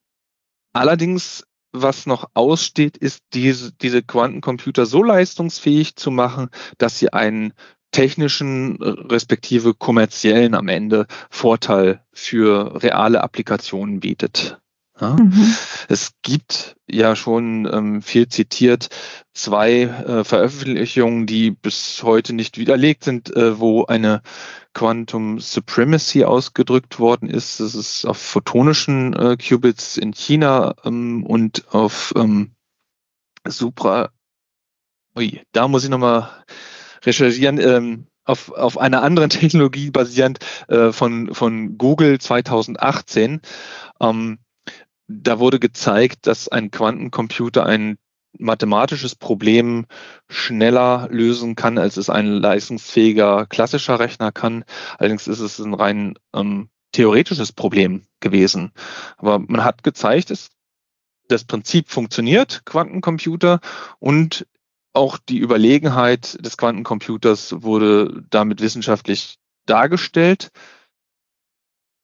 allerdings, 0.73 1.45
was 1.73 2.07
noch 2.07 2.31
aussteht, 2.35 2.97
ist 2.97 3.23
diese, 3.33 3.73
diese 3.73 4.03
Quantencomputer 4.03 4.87
so 4.87 5.03
leistungsfähig 5.03 5.97
zu 5.97 6.11
machen, 6.11 6.49
dass 6.79 6.99
sie 6.99 7.13
einen 7.13 7.53
technischen 7.93 8.77
respektive 8.81 9.75
kommerziellen 9.75 10.55
am 10.55 10.69
Ende 10.69 11.07
Vorteil 11.29 12.05
für 12.13 12.83
reale 12.83 13.23
Applikationen 13.23 14.01
bietet. 14.01 14.61
Ja? 15.01 15.17
Mhm. 15.17 15.55
Es 15.89 16.13
gibt 16.23 16.77
ja 16.89 17.17
schon 17.17 17.69
ähm, 17.73 18.03
viel 18.03 18.29
zitiert 18.29 18.89
zwei 19.33 19.83
äh, 19.83 20.25
Veröffentlichungen, 20.25 21.27
die 21.27 21.51
bis 21.51 22.03
heute 22.03 22.33
nicht 22.33 22.59
widerlegt 22.59 23.05
sind, 23.05 23.35
äh, 23.35 23.59
wo 23.59 23.87
eine 23.87 24.23
Quantum 24.73 25.41
Supremacy 25.41 26.25
ausgedrückt 26.25 26.99
worden 26.99 27.29
ist. 27.29 27.61
Das 27.61 27.75
ist 27.75 28.05
auf 28.05 28.19
photonischen 28.19 29.15
äh, 29.15 29.37
Qubits 29.37 29.97
in 29.97 30.13
China 30.13 30.75
ähm, 30.85 31.25
und 31.25 31.65
auf 31.73 32.13
ähm, 32.17 32.53
Supra. 33.47 34.11
Ui, 35.17 35.41
da 35.53 35.67
muss 35.67 35.85
ich 35.85 35.91
nochmal 35.91 36.31
recherchieren. 37.05 37.59
Ähm, 37.59 38.07
auf, 38.25 38.53
auf 38.53 38.79
einer 38.79 39.03
anderen 39.03 39.31
Technologie 39.31 39.91
basierend 39.91 40.39
äh, 40.69 40.93
von, 40.93 41.35
von 41.35 41.77
Google 41.79 42.21
2018. 42.21 43.41
Ähm, 44.01 44.39
da 45.11 45.39
wurde 45.41 45.59
gezeigt, 45.59 46.27
dass 46.27 46.49
ein 46.49 46.71
Quantencomputer 46.71 47.67
ein 47.67 47.99
mathematisches 48.39 49.17
Problem 49.17 49.87
schneller 50.29 51.09
lösen 51.11 51.57
kann, 51.57 51.79
als 51.79 51.97
es 51.97 52.09
ein 52.09 52.27
leistungsfähiger 52.27 53.47
klassischer 53.47 53.99
Rechner 53.99 54.31
kann. 54.31 54.65
Allerdings 54.99 55.27
ist 55.27 55.41
es 55.41 55.59
ein 55.59 55.75
rein 55.75 56.15
ähm, 56.33 56.71
theoretisches 56.93 57.53
Problem 57.53 58.03
gewesen. 58.21 58.73
Aber 59.17 59.41
man 59.41 59.65
hat 59.65 59.83
gezeigt, 59.83 60.31
dass 60.31 60.51
das 61.27 61.45
Prinzip 61.45 61.91
funktioniert, 61.91 62.63
Quantencomputer, 62.65 63.61
und 63.99 64.47
auch 64.93 65.19
die 65.19 65.39
Überlegenheit 65.39 66.45
des 66.45 66.57
Quantencomputers 66.57 67.63
wurde 67.63 68.25
damit 68.31 68.61
wissenschaftlich 68.61 69.39
dargestellt. 69.67 70.51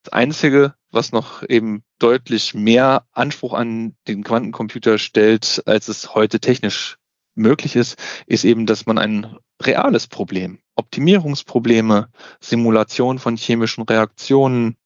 Das 0.06 0.12
Einzige, 0.12 0.74
was 0.92 1.10
noch 1.10 1.42
eben 1.48 1.82
deutlich 1.98 2.54
mehr 2.54 3.06
Anspruch 3.10 3.54
an 3.54 3.96
den 4.06 4.22
Quantencomputer 4.22 4.98
stellt, 4.98 5.64
als 5.66 5.88
es 5.88 6.14
heute 6.14 6.38
technisch 6.38 6.98
möglich 7.34 7.74
ist, 7.74 7.98
ist 8.28 8.44
eben, 8.44 8.66
dass 8.66 8.86
man 8.86 8.98
ein 8.98 9.36
reales 9.60 10.06
Problem, 10.06 10.60
Optimierungsprobleme, 10.76 12.08
Simulation 12.38 13.18
von 13.18 13.36
chemischen 13.36 13.82
Reaktionen, 13.82 14.76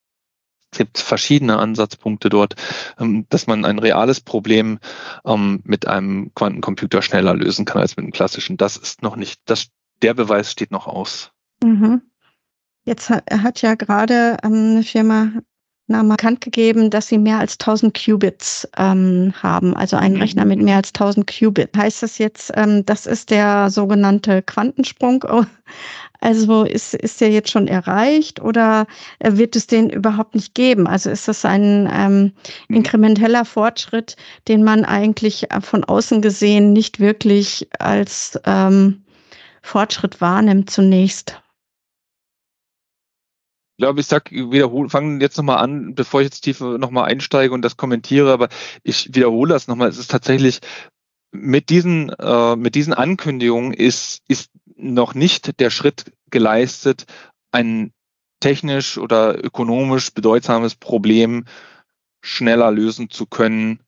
es 0.73 0.79
gibt 0.79 0.97
verschiedene 0.97 1.59
Ansatzpunkte 1.59 2.31
dort, 2.31 2.55
ähm, 2.99 3.27
dass 3.29 3.47
man 3.47 3.67
ein 3.67 3.79
reales 3.79 4.23
Problem 4.23 4.79
ähm, 5.27 5.61
mit 5.65 5.87
einem 5.87 6.33
Quantencomputer 6.35 7.03
schneller 7.03 7.35
lösen 7.35 7.67
kann 7.67 7.83
als 7.83 7.95
mit 7.99 8.05
einem 8.05 8.13
klassischen. 8.13 8.57
Das 8.57 8.79
ist 8.79 9.03
noch 9.03 9.17
nicht, 9.17 9.43
das, 9.45 9.67
der 10.01 10.15
Beweis 10.15 10.51
steht 10.51 10.71
noch 10.71 10.87
aus. 10.87 11.31
Mhm. 11.63 12.10
Jetzt 12.85 13.11
hat, 13.11 13.25
hat 13.31 13.63
ja 13.63 13.75
gerade 13.75 14.37
ähm, 14.43 14.53
eine 14.73 14.83
Firma 14.83 15.33
Name 15.91 16.11
bekannt 16.11 16.41
gegeben, 16.41 16.89
dass 16.89 17.09
sie 17.09 17.19
mehr 17.19 17.39
als 17.39 17.55
1000 17.55 17.93
Qubits 17.93 18.67
ähm, 18.79 19.35
haben, 19.43 19.77
also 19.77 19.97
einen 19.97 20.15
mhm. 20.15 20.21
Rechner 20.23 20.45
mit 20.47 20.63
mehr 20.63 20.77
als 20.77 20.91
1000 20.91 21.27
Qubits. 21.27 21.77
Heißt 21.77 22.03
das 22.03 22.19
jetzt, 22.19 22.53
ähm, 22.55 22.87
das 22.87 23.07
ist 23.07 23.31
der 23.31 23.69
sogenannte 23.71 24.43
Quantensprung? 24.43 25.25
Also 26.23 26.65
ist, 26.65 26.93
ist 26.93 27.23
der 27.23 27.31
jetzt 27.31 27.51
schon 27.51 27.67
erreicht 27.67 28.43
oder 28.43 28.87
äh, 29.21 29.39
wird 29.39 29.57
es 29.57 29.67
den 29.67 29.89
überhaupt 29.89 30.35
nicht 30.35 30.55
geben? 30.55 30.87
Also 30.87 31.09
ist 31.09 31.29
das 31.29 31.47
ein 31.47 31.89
ähm, 31.91 32.33
mhm. 32.69 32.77
inkrementeller 32.77 33.47
Fortschritt, 33.47 34.17
den 34.47 34.63
man 34.63 34.85
eigentlich 34.85 35.51
äh, 35.51 35.63
von 35.63 35.83
außen 35.83 36.21
gesehen 36.21 36.75
nicht 36.75 37.01
wirklich 37.01 37.71
als 37.79 38.39
ähm, 38.45 39.03
Fortschritt 39.63 40.21
wahrnimmt 40.21 40.69
zunächst? 40.69 41.41
Glaube, 43.81 44.01
ich 44.01 44.07
sag, 44.07 44.31
wiederhole, 44.31 44.89
fange 44.89 45.21
jetzt 45.21 45.37
nochmal 45.37 45.59
an, 45.59 45.95
bevor 45.95 46.21
ich 46.21 46.27
jetzt 46.27 46.43
tiefer 46.43 46.79
nochmal 46.79 47.11
einsteige 47.11 47.53
und 47.53 47.63
das 47.63 47.77
kommentiere, 47.77 48.33
aber 48.33 48.49
ich 48.83 49.15
wiederhole 49.15 49.53
das 49.55 49.67
nochmal. 49.67 49.89
Es 49.89 49.99
ist 49.99 50.11
tatsächlich 50.11 50.61
mit 51.33 51.71
diesen, 51.71 52.11
äh, 52.11 52.57
mit 52.57 52.75
diesen 52.75 52.95
Ankündigungen 52.95 53.73
ist, 53.73 54.23
ist 54.29 54.51
noch 54.77 55.15
nicht 55.15 55.59
der 55.61 55.71
Schritt 55.71 56.13
geleistet, 56.31 57.07
ein 57.53 57.93
technisch 58.41 58.99
oder 58.99 59.43
ökonomisch 59.43 60.13
bedeutsames 60.13 60.75
Problem 60.75 61.45
schneller 62.23 62.71
lösen 62.71 63.11
zu 63.11 63.27
können 63.27 63.81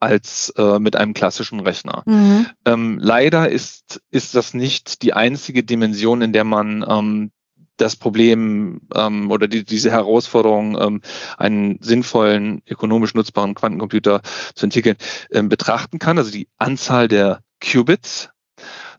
als 0.00 0.52
äh, 0.56 0.78
mit 0.78 0.96
einem 0.96 1.12
klassischen 1.12 1.60
Rechner. 1.60 2.02
Mhm. 2.06 2.46
Ähm, 2.64 2.98
leider 3.00 3.50
ist, 3.50 4.00
ist 4.10 4.34
das 4.34 4.54
nicht 4.54 5.02
die 5.02 5.12
einzige 5.12 5.64
Dimension, 5.64 6.22
in 6.22 6.32
der 6.32 6.44
man 6.44 6.84
ähm, 6.88 7.30
das 7.78 7.96
Problem 7.96 8.82
ähm, 8.94 9.30
oder 9.30 9.48
die, 9.48 9.64
diese 9.64 9.90
Herausforderung, 9.90 10.78
ähm, 10.80 11.00
einen 11.36 11.78
sinnvollen, 11.80 12.62
ökonomisch 12.68 13.14
nutzbaren 13.14 13.54
Quantencomputer 13.54 14.20
zu 14.54 14.66
entwickeln, 14.66 14.96
ähm, 15.30 15.48
betrachten 15.48 15.98
kann. 15.98 16.18
Also 16.18 16.30
die 16.30 16.48
Anzahl 16.58 17.08
der 17.08 17.42
Qubits, 17.60 18.30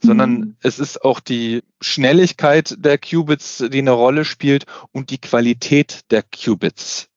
sondern 0.01 0.31
mhm. 0.31 0.55
es 0.61 0.79
ist 0.79 1.03
auch 1.03 1.19
die 1.19 1.63
Schnelligkeit 1.81 2.75
der 2.79 2.97
Qubits, 2.97 3.63
die 3.69 3.79
eine 3.79 3.91
Rolle 3.91 4.25
spielt 4.25 4.65
und 4.91 5.09
die 5.09 5.19
Qualität 5.19 6.01
der 6.11 6.23
Qubits. 6.23 7.09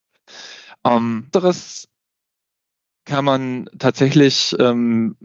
Ähm, 0.84 1.28
anderes 1.32 1.88
kann 3.04 3.24
man 3.24 3.68
tatsächlich 3.78 4.54
ähm, 4.58 5.16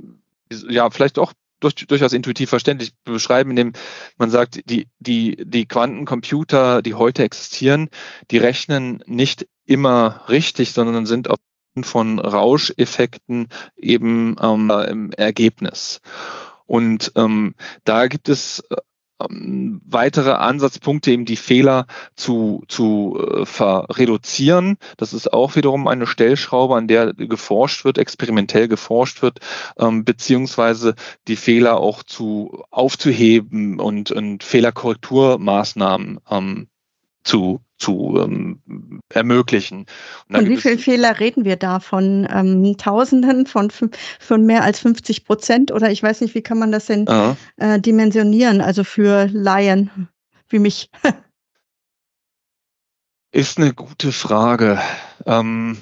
ja 0.50 0.90
vielleicht 0.90 1.20
auch 1.20 1.34
durch, 1.60 1.76
durchaus 1.76 2.14
intuitiv 2.14 2.50
verständlich 2.50 2.94
beschreiben, 3.04 3.52
indem 3.52 3.74
man 4.18 4.30
sagt, 4.30 4.70
die, 4.70 4.88
die, 5.00 5.38
die 5.46 5.66
Quantencomputer, 5.66 6.82
die 6.82 6.94
heute 6.94 7.24
existieren, 7.24 7.90
die 8.32 8.38
rechnen 8.38 9.04
nicht 9.06 9.48
immer 9.66 10.24
richtig, 10.30 10.72
sondern 10.72 11.06
sind 11.06 11.30
auf 11.30 11.38
von 11.84 12.18
Rauscheffekten 12.18 13.50
eben 13.76 14.36
ähm, 14.42 14.72
im 14.72 15.12
Ergebnis. 15.12 16.02
Und 16.66 17.12
ähm, 17.16 17.54
da 17.84 18.08
gibt 18.08 18.30
es 18.30 18.64
ähm, 19.20 19.82
weitere 19.86 20.32
Ansatzpunkte, 20.32 21.12
eben 21.12 21.26
die 21.26 21.36
Fehler 21.36 21.88
zu, 22.16 22.64
zu 22.68 23.18
äh, 23.20 23.62
reduzieren. 23.62 24.78
Das 24.98 25.14
ist 25.14 25.34
auch 25.34 25.56
wiederum 25.56 25.88
eine 25.88 26.08
Stellschraube, 26.08 26.76
an 26.76 26.88
der 26.88 27.14
geforscht 27.14 27.86
wird, 27.86 27.98
experimentell 27.98 28.68
geforscht 28.68 29.22
wird, 29.22 29.40
ähm, 29.78 30.04
beziehungsweise 30.06 30.96
die 31.28 31.36
Fehler 31.36 31.78
auch 31.78 32.04
zu 32.04 32.64
aufzuheben 32.72 33.80
und, 33.80 34.12
und 34.12 34.44
Fehlerkorrekturmaßnahmen 34.44 36.20
ähm, 36.30 36.68
zu, 37.28 37.62
zu 37.78 38.18
ähm, 38.20 39.02
ermöglichen. 39.10 39.86
Und 40.30 40.50
wie 40.50 40.58
viele 40.58 40.78
Fehler 40.78 41.20
reden 41.20 41.46
wir 41.46 41.58
da? 41.58 41.80
Von 41.80 42.28
ähm, 42.32 42.78
Tausenden, 42.78 43.46
von, 43.46 43.72
von 44.20 44.46
mehr 44.46 44.64
als 44.64 44.80
50 44.80 45.26
Prozent? 45.26 45.72
Oder 45.72 45.92
ich 45.92 46.02
weiß 46.02 46.22
nicht, 46.22 46.34
wie 46.36 46.42
kann 46.42 46.58
man 46.58 46.72
das 46.72 46.86
denn 46.88 47.06
äh, 47.58 47.80
dimensionieren? 47.80 48.62
Also 48.62 48.84
für 48.84 49.28
Laien 49.32 50.10
wie 50.50 50.60
mich. 50.60 50.90
Ist 53.32 53.58
eine 53.58 53.74
gute 53.74 54.12
Frage. 54.14 54.82
Ähm, 55.26 55.78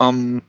ähm, 0.00 0.42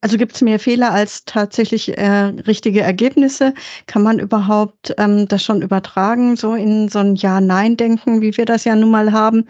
also 0.00 0.18
gibt 0.18 0.34
es 0.34 0.42
mehr 0.42 0.58
Fehler 0.58 0.92
als 0.92 1.24
tatsächlich 1.24 1.96
äh, 1.96 2.32
richtige 2.46 2.82
Ergebnisse? 2.82 3.54
Kann 3.86 4.02
man 4.02 4.18
überhaupt 4.18 4.94
ähm, 4.98 5.26
das 5.26 5.42
schon 5.42 5.62
übertragen, 5.62 6.36
so 6.36 6.54
in 6.54 6.88
so 6.88 6.98
ein 7.00 7.16
Ja-Nein-Denken, 7.16 8.20
wie 8.20 8.36
wir 8.36 8.44
das 8.44 8.64
ja 8.64 8.76
nun 8.76 8.90
mal 8.90 9.12
haben? 9.12 9.46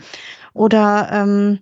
Oder 0.54 1.10
ähm, 1.12 1.58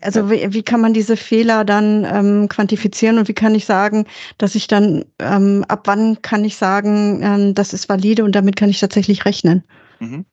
also 0.00 0.30
wie, 0.30 0.52
wie 0.52 0.62
kann 0.62 0.80
man 0.80 0.94
diese 0.94 1.16
Fehler 1.16 1.64
dann 1.64 2.04
ähm, 2.04 2.48
quantifizieren 2.48 3.18
und 3.18 3.28
wie 3.28 3.34
kann 3.34 3.54
ich 3.54 3.64
sagen, 3.64 4.06
dass 4.38 4.54
ich 4.54 4.66
dann, 4.66 5.04
ähm, 5.18 5.64
ab 5.68 5.82
wann 5.86 6.20
kann 6.22 6.44
ich 6.44 6.56
sagen, 6.56 7.20
ähm, 7.22 7.54
das 7.54 7.72
ist 7.72 7.88
valide 7.88 8.24
und 8.24 8.34
damit 8.34 8.56
kann 8.56 8.70
ich 8.70 8.80
tatsächlich 8.80 9.24
rechnen? 9.24 9.64
Mhm. 10.00 10.26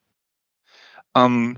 Ähm, 1.15 1.57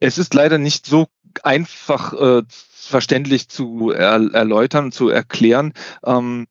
es 0.00 0.18
ist 0.18 0.34
leider 0.34 0.58
nicht 0.58 0.86
so 0.86 1.06
einfach 1.44 2.12
äh, 2.12 2.42
verständlich 2.48 3.48
zu 3.48 3.90
er, 3.90 4.32
erläutern, 4.32 4.92
zu 4.92 5.08
erklären. 5.08 5.72
Ähm, 6.04 6.46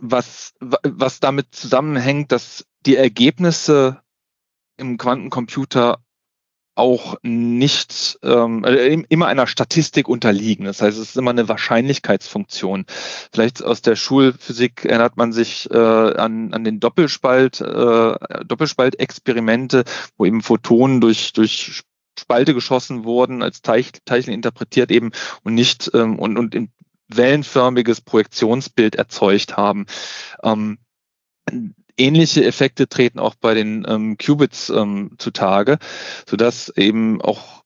was, 0.00 0.54
was 0.60 1.20
damit 1.20 1.54
zusammenhängt, 1.54 2.32
dass 2.32 2.66
die 2.86 2.96
Ergebnisse 2.96 4.00
im 4.76 4.96
Quantencomputer 4.96 5.98
auch 6.74 7.16
nicht 7.22 8.18
ähm, 8.22 8.64
äh, 8.64 9.02
immer 9.08 9.26
einer 9.26 9.46
Statistik 9.46 10.08
unterliegen. 10.08 10.64
Das 10.64 10.80
heißt, 10.80 10.96
es 10.96 11.10
ist 11.10 11.16
immer 11.16 11.30
eine 11.30 11.48
Wahrscheinlichkeitsfunktion. 11.48 12.86
Vielleicht 13.32 13.62
aus 13.62 13.82
der 13.82 13.96
Schulphysik 13.96 14.86
erinnert 14.86 15.18
man 15.18 15.32
sich 15.32 15.70
äh, 15.70 15.76
an, 15.76 16.54
an 16.54 16.64
den 16.64 16.80
Doppelspalt, 16.80 17.60
äh, 17.60 18.14
Doppelspaltexperimente, 18.46 19.84
wo 20.16 20.24
eben 20.24 20.42
Photonen 20.42 21.02
durch, 21.02 21.34
durch 21.34 21.82
Spalte 22.20 22.54
geschossen 22.54 23.04
wurden, 23.04 23.42
als 23.42 23.62
Teich, 23.62 23.92
Teilchen 24.04 24.32
interpretiert 24.32 24.90
eben 24.90 25.10
und 25.42 25.54
nicht 25.54 25.90
ähm, 25.94 26.18
und, 26.18 26.38
und 26.38 26.54
in 26.54 26.70
wellenförmiges 27.08 28.00
Projektionsbild 28.00 28.94
erzeugt 28.94 29.56
haben. 29.56 29.86
Ähm, 30.42 30.78
ähnliche 31.96 32.44
Effekte 32.44 32.88
treten 32.88 33.18
auch 33.18 33.34
bei 33.34 33.54
den 33.54 33.84
ähm, 33.88 34.16
Qubits 34.16 34.70
ähm, 34.70 35.12
zutage, 35.18 35.78
sodass 36.28 36.72
eben 36.76 37.20
auch 37.20 37.60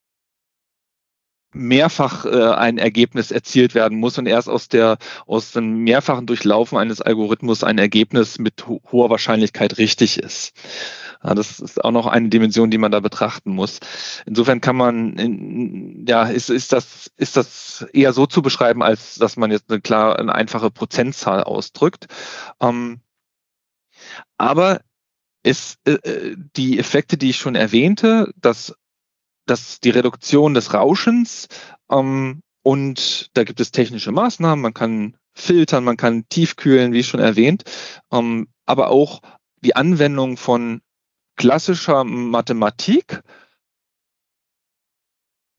mehrfach 1.54 2.26
äh, 2.26 2.52
ein 2.52 2.78
Ergebnis 2.78 3.30
erzielt 3.30 3.74
werden 3.74 3.98
muss 3.98 4.18
und 4.18 4.26
erst 4.26 4.48
aus 4.48 4.68
der 4.68 4.98
aus 5.26 5.52
dem 5.52 5.84
mehrfachen 5.84 6.26
Durchlaufen 6.26 6.76
eines 6.76 7.00
Algorithmus 7.00 7.62
ein 7.62 7.78
Ergebnis 7.78 8.38
mit 8.38 8.66
ho 8.66 8.82
hoher 8.90 9.08
Wahrscheinlichkeit 9.08 9.78
richtig 9.78 10.18
ist. 10.18 10.52
Ja, 11.24 11.34
das 11.34 11.58
ist 11.58 11.82
auch 11.82 11.90
noch 11.90 12.06
eine 12.06 12.28
Dimension, 12.28 12.70
die 12.70 12.78
man 12.78 12.92
da 12.92 13.00
betrachten 13.00 13.50
muss. 13.52 13.80
Insofern 14.26 14.60
kann 14.60 14.76
man, 14.76 15.16
in, 15.16 16.04
ja, 16.06 16.24
ist, 16.24 16.50
ist 16.50 16.72
das 16.72 17.10
ist 17.16 17.36
das 17.36 17.86
eher 17.92 18.12
so 18.12 18.26
zu 18.26 18.42
beschreiben, 18.42 18.82
als 18.82 19.14
dass 19.14 19.36
man 19.36 19.50
jetzt 19.50 19.70
eine 19.70 19.80
klar 19.80 20.18
eine 20.18 20.34
einfache 20.34 20.70
Prozentzahl 20.70 21.42
ausdrückt. 21.42 22.06
Ähm, 22.60 23.00
aber 24.36 24.80
ist 25.42 25.78
äh, 25.86 25.92
äh, 25.92 26.36
die 26.56 26.78
Effekte, 26.78 27.16
die 27.16 27.30
ich 27.30 27.36
schon 27.38 27.54
erwähnte, 27.54 28.32
dass, 28.36 28.74
dass 29.46 29.80
die 29.80 29.90
Reduktion 29.90 30.54
des 30.54 30.74
Rauschens 30.74 31.48
ähm, 31.90 32.42
und 32.62 33.30
da 33.34 33.44
gibt 33.44 33.60
es 33.60 33.72
technische 33.72 34.12
Maßnahmen, 34.12 34.62
man 34.62 34.74
kann 34.74 35.16
filtern, 35.34 35.84
man 35.84 35.96
kann 35.96 36.28
tiefkühlen, 36.28 36.92
wie 36.92 37.02
schon 37.02 37.20
erwähnt, 37.20 37.64
ähm, 38.10 38.48
aber 38.66 38.90
auch 38.90 39.20
die 39.60 39.76
Anwendung 39.76 40.36
von 40.36 40.80
klassischer 41.36 42.04
Mathematik 42.04 43.22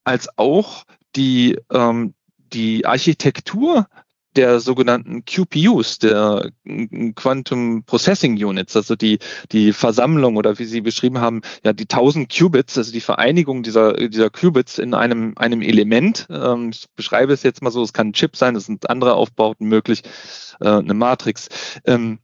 als 0.04 0.30
auch 0.38 0.86
die, 1.16 1.58
ähm, 1.72 2.14
die 2.38 2.86
Architektur 2.86 3.88
der 4.36 4.60
sogenannten 4.60 5.24
QPUs, 5.24 6.00
der 6.00 6.52
Quantum 7.16 7.84
Processing 7.86 8.36
Units, 8.44 8.76
also 8.76 8.96
die, 8.96 9.20
die 9.52 9.72
Versammlung 9.72 10.36
oder 10.36 10.60
wie 10.60 10.66
Sie 10.66 10.82
beschrieben 10.82 11.20
haben, 11.20 11.42
ja, 11.64 11.74
die 11.74 11.84
1000 11.84 12.30
Qubits, 12.30 12.78
also 12.78 12.92
die 12.92 13.02
Vereinigung 13.02 13.64
dieser, 13.64 13.94
dieser 13.94 14.30
Qubits 14.30 14.78
in 14.78 14.94
einem, 14.94 15.34
einem 15.38 15.62
Element. 15.62 16.28
Ähm, 16.30 16.70
ich 16.72 16.88
beschreibe 16.96 17.34
es 17.34 17.44
jetzt 17.44 17.62
mal 17.62 17.72
so, 17.72 17.82
es 17.82 17.94
kann 17.94 18.10
ein 18.10 18.14
Chip 18.14 18.36
sein, 18.36 18.56
es 18.56 18.66
sind 18.66 18.90
andere 18.90 19.14
Aufbauten 19.14 19.68
möglich, 19.68 20.02
äh, 20.60 20.68
eine 20.68 20.94
Matrix. 20.94 21.48
Ähm, 21.86 22.20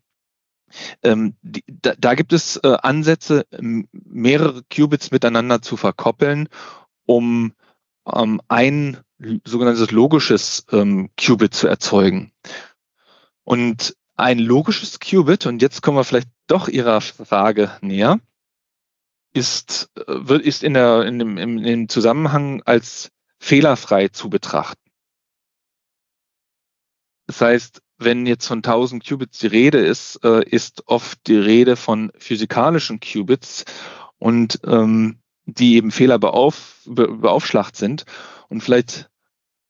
ähm, 1.04 1.36
die, 1.42 1.64
da, 1.68 1.94
da, 1.98 2.16
gibt 2.16 2.34
es 2.34 2.58
äh, 2.58 2.78
Ansätze, 2.82 3.46
mehrere 3.92 4.64
Qubits 4.64 5.12
miteinander 5.12 5.62
zu 5.62 5.78
verkoppeln, 5.78 6.50
um 7.06 7.54
ähm, 8.12 8.42
ein 8.48 8.98
sogenanntes 9.46 9.92
logisches 9.92 10.66
ähm, 10.72 11.10
Qubit 11.18 11.54
zu 11.54 11.68
erzeugen. 11.68 12.32
Und 13.44 13.96
ein 14.16 14.40
logisches 14.40 15.00
Qubit, 15.00 15.46
und 15.46 15.62
jetzt 15.62 15.82
kommen 15.82 15.98
wir 15.98 16.04
vielleicht 16.04 16.30
doch 16.48 16.68
Ihrer 16.68 17.02
Frage 17.02 17.72
näher, 17.82 18.20
ist, 19.34 19.90
äh, 19.96 20.04
wird, 20.08 20.44
ist 20.44 20.64
in, 20.64 20.74
der, 20.74 21.06
in, 21.06 21.20
dem, 21.20 21.38
in 21.38 21.64
dem 21.64 21.90
Zusammenhang 21.90 22.62
als 22.64 23.12
fehlerfrei 23.40 24.10
zu 24.10 24.30
betrachten. 24.30 24.82
Das 27.28 27.42
heißt, 27.42 27.82
wenn 28.04 28.26
jetzt 28.26 28.48
von 28.48 28.60
1000 28.60 29.08
Qubits 29.08 29.40
die 29.40 29.48
Rede 29.48 29.80
ist, 29.80 30.24
äh, 30.24 30.44
ist 30.44 30.84
oft 30.88 31.20
die 31.28 31.38
Rede 31.38 31.76
von 31.76 32.12
physikalischen 32.18 33.00
Qubits 33.00 33.66
und 34.18 34.60
ähm, 34.66 35.20
die 35.46 35.76
eben 35.76 35.92
Fehler 35.92 36.20
beauf, 36.20 36.82
beaufschlagt 36.86 37.76
sind. 37.76 38.06
Und 38.50 38.62
vielleicht 38.62 39.10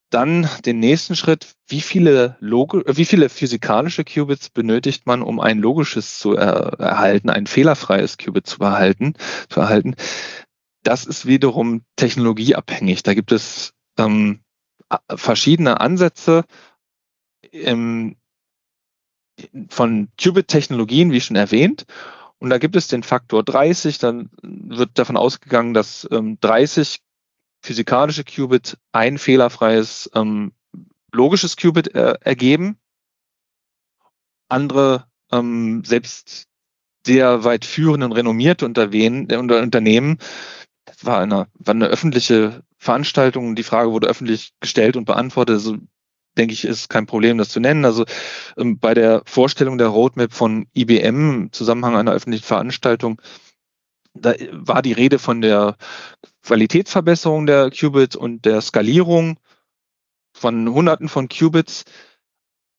dann 0.10 0.50
den 0.66 0.80
nächsten 0.80 1.16
Schritt, 1.16 1.56
wie 1.68 1.82
viele, 1.82 2.36
Logo, 2.40 2.82
wie 2.86 3.06
viele 3.06 3.30
physikalische 3.30 4.04
Qubits 4.04 4.50
benötigt 4.50 5.06
man, 5.06 5.22
um 5.22 5.40
ein 5.40 5.60
logisches 5.60 6.20
zu 6.20 6.36
er 6.36 6.80
erhalten, 6.80 7.30
ein 7.30 7.48
fehlerfreies 7.48 8.18
Qubit 8.18 8.46
zu 8.46 8.60
erhalten, 8.60 9.14
zu 9.50 9.62
erhalten. 9.62 9.96
Das 10.84 11.06
ist 11.06 11.26
wiederum 11.26 11.84
technologieabhängig. 11.96 13.04
Da 13.04 13.14
gibt 13.14 13.32
es 13.32 13.74
ähm, 13.98 14.42
verschiedene 15.16 15.80
Ansätze 15.80 16.44
ähm, 17.54 18.18
von 19.70 20.10
Qubit-Technologien, 20.22 21.12
wie 21.12 21.22
schon 21.22 21.36
erwähnt. 21.36 21.86
Und 22.40 22.50
da 22.50 22.58
gibt 22.58 22.76
es 22.76 22.88
den 22.88 23.04
Faktor 23.04 23.44
30, 23.44 24.00
dann 24.00 24.30
wird 24.42 24.98
davon 24.98 25.18
ausgegangen, 25.18 25.74
dass 25.74 26.08
ähm, 26.12 26.38
30 26.42 27.00
physikalische 27.62 28.24
Qubit 28.24 28.78
ein 28.92 29.18
fehlerfreies 29.18 30.10
ähm, 30.16 30.54
logisches 31.12 31.56
Qubit 31.56 31.94
äh, 31.94 32.16
ergeben. 32.22 32.78
Andere, 34.50 35.06
ähm, 35.32 35.84
selbst 35.86 36.48
sehr 37.06 37.44
weit 37.44 37.66
führende 37.66 38.06
und 38.06 38.12
renommierte 38.14 38.66
Unternehmen, 38.66 39.30
äh, 39.30 39.36
Unternehmen 39.36 40.18
das 40.86 41.06
war 41.06 41.20
eine, 41.20 41.48
war 41.54 41.74
eine 41.74 41.88
öffentliche 41.88 42.64
Veranstaltung, 42.78 43.56
die 43.56 43.64
Frage 43.64 43.92
wurde 43.92 44.08
öffentlich 44.08 44.54
gestellt 44.60 44.96
und 44.96 45.06
beantwortet. 45.06 45.56
Also 45.56 45.78
denke 46.38 46.54
ich, 46.54 46.66
ist 46.66 46.90
kein 46.90 47.06
Problem, 47.06 47.38
das 47.38 47.50
zu 47.50 47.60
nennen. 47.60 47.86
Also 47.86 48.06
ähm, 48.58 48.80
bei 48.80 48.94
der 48.94 49.22
Vorstellung 49.26 49.78
der 49.78 49.88
Roadmap 49.88 50.34
von 50.34 50.68
IBM 50.76 51.44
im 51.44 51.52
Zusammenhang 51.52 51.96
einer 51.96 52.14
öffentlichen 52.14 52.46
Veranstaltung 52.46 53.22
da 54.14 54.34
war 54.52 54.82
die 54.82 54.94
Rede 54.94 55.20
von 55.20 55.42
der 55.42 55.78
Qualitätsverbesserung 56.44 57.46
der 57.46 57.70
Qubits 57.72 58.16
und 58.16 58.46
der 58.46 58.62
Skalierung 58.62 59.40
von 60.34 60.70
Hunderten 60.70 61.10
von 61.10 61.30
Qubits. 61.30 61.86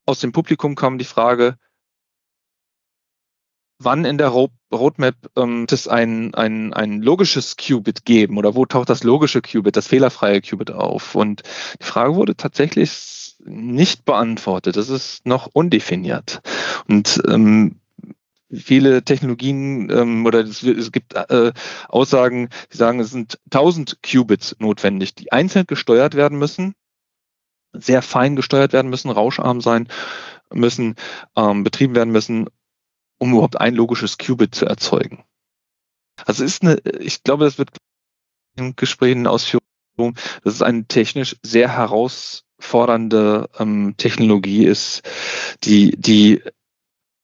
Aus 0.04 0.20
dem 0.20 0.32
Publikum 0.32 0.74
kam 0.74 0.98
die 0.98 1.04
Frage, 1.04 1.56
wann 3.78 4.04
in 4.04 4.18
der 4.18 4.28
Roadmap 4.28 5.14
ähm, 5.36 5.66
es 5.70 5.88
ein, 5.88 6.34
ein, 6.34 6.72
ein 6.72 7.02
logisches 7.02 7.56
Qubit 7.56 8.04
geben 8.04 8.36
oder 8.36 8.54
wo 8.54 8.66
taucht 8.66 8.90
das 8.90 9.04
logische 9.04 9.42
Qubit, 9.42 9.76
das 9.76 9.86
fehlerfreie 9.86 10.40
Qubit 10.40 10.70
auf? 10.70 11.14
Und 11.14 11.42
die 11.80 11.86
Frage 11.86 12.14
wurde 12.14 12.36
tatsächlich 12.36 13.31
nicht 13.44 14.04
beantwortet. 14.04 14.76
Das 14.76 14.88
ist 14.88 15.26
noch 15.26 15.48
undefiniert. 15.52 16.40
Und 16.88 17.20
ähm, 17.28 17.80
viele 18.52 19.02
Technologien 19.02 19.90
ähm, 19.90 20.26
oder 20.26 20.40
es, 20.40 20.62
es 20.62 20.92
gibt 20.92 21.14
äh, 21.14 21.52
Aussagen, 21.88 22.50
die 22.72 22.76
sagen, 22.76 23.00
es 23.00 23.10
sind 23.10 23.38
1000 23.50 23.98
Qubits 24.02 24.56
notwendig, 24.58 25.14
die 25.14 25.32
einzeln 25.32 25.66
gesteuert 25.66 26.14
werden 26.14 26.38
müssen, 26.38 26.74
sehr 27.72 28.02
fein 28.02 28.36
gesteuert 28.36 28.72
werden 28.72 28.90
müssen, 28.90 29.10
rauscharm 29.10 29.60
sein 29.60 29.88
müssen, 30.52 30.96
ähm, 31.36 31.64
betrieben 31.64 31.94
werden 31.94 32.12
müssen, 32.12 32.48
um 33.18 33.32
überhaupt 33.32 33.60
ein 33.60 33.74
logisches 33.74 34.18
Qubit 34.18 34.54
zu 34.54 34.66
erzeugen. 34.66 35.24
Also 36.26 36.44
ist 36.44 36.62
eine, 36.62 36.78
ich 37.00 37.22
glaube, 37.22 37.44
das 37.44 37.58
wird 37.58 37.70
in 38.56 38.76
Gesprächen 38.76 39.26
Ausführungen, 39.26 39.62
dass 40.44 40.54
es 40.54 40.62
eine 40.62 40.84
technisch 40.84 41.36
sehr 41.42 41.76
herausfordernde 42.62 43.48
ähm, 43.58 43.94
Technologie 43.96 44.64
ist, 44.64 45.02
die, 45.64 45.96
die 45.96 46.42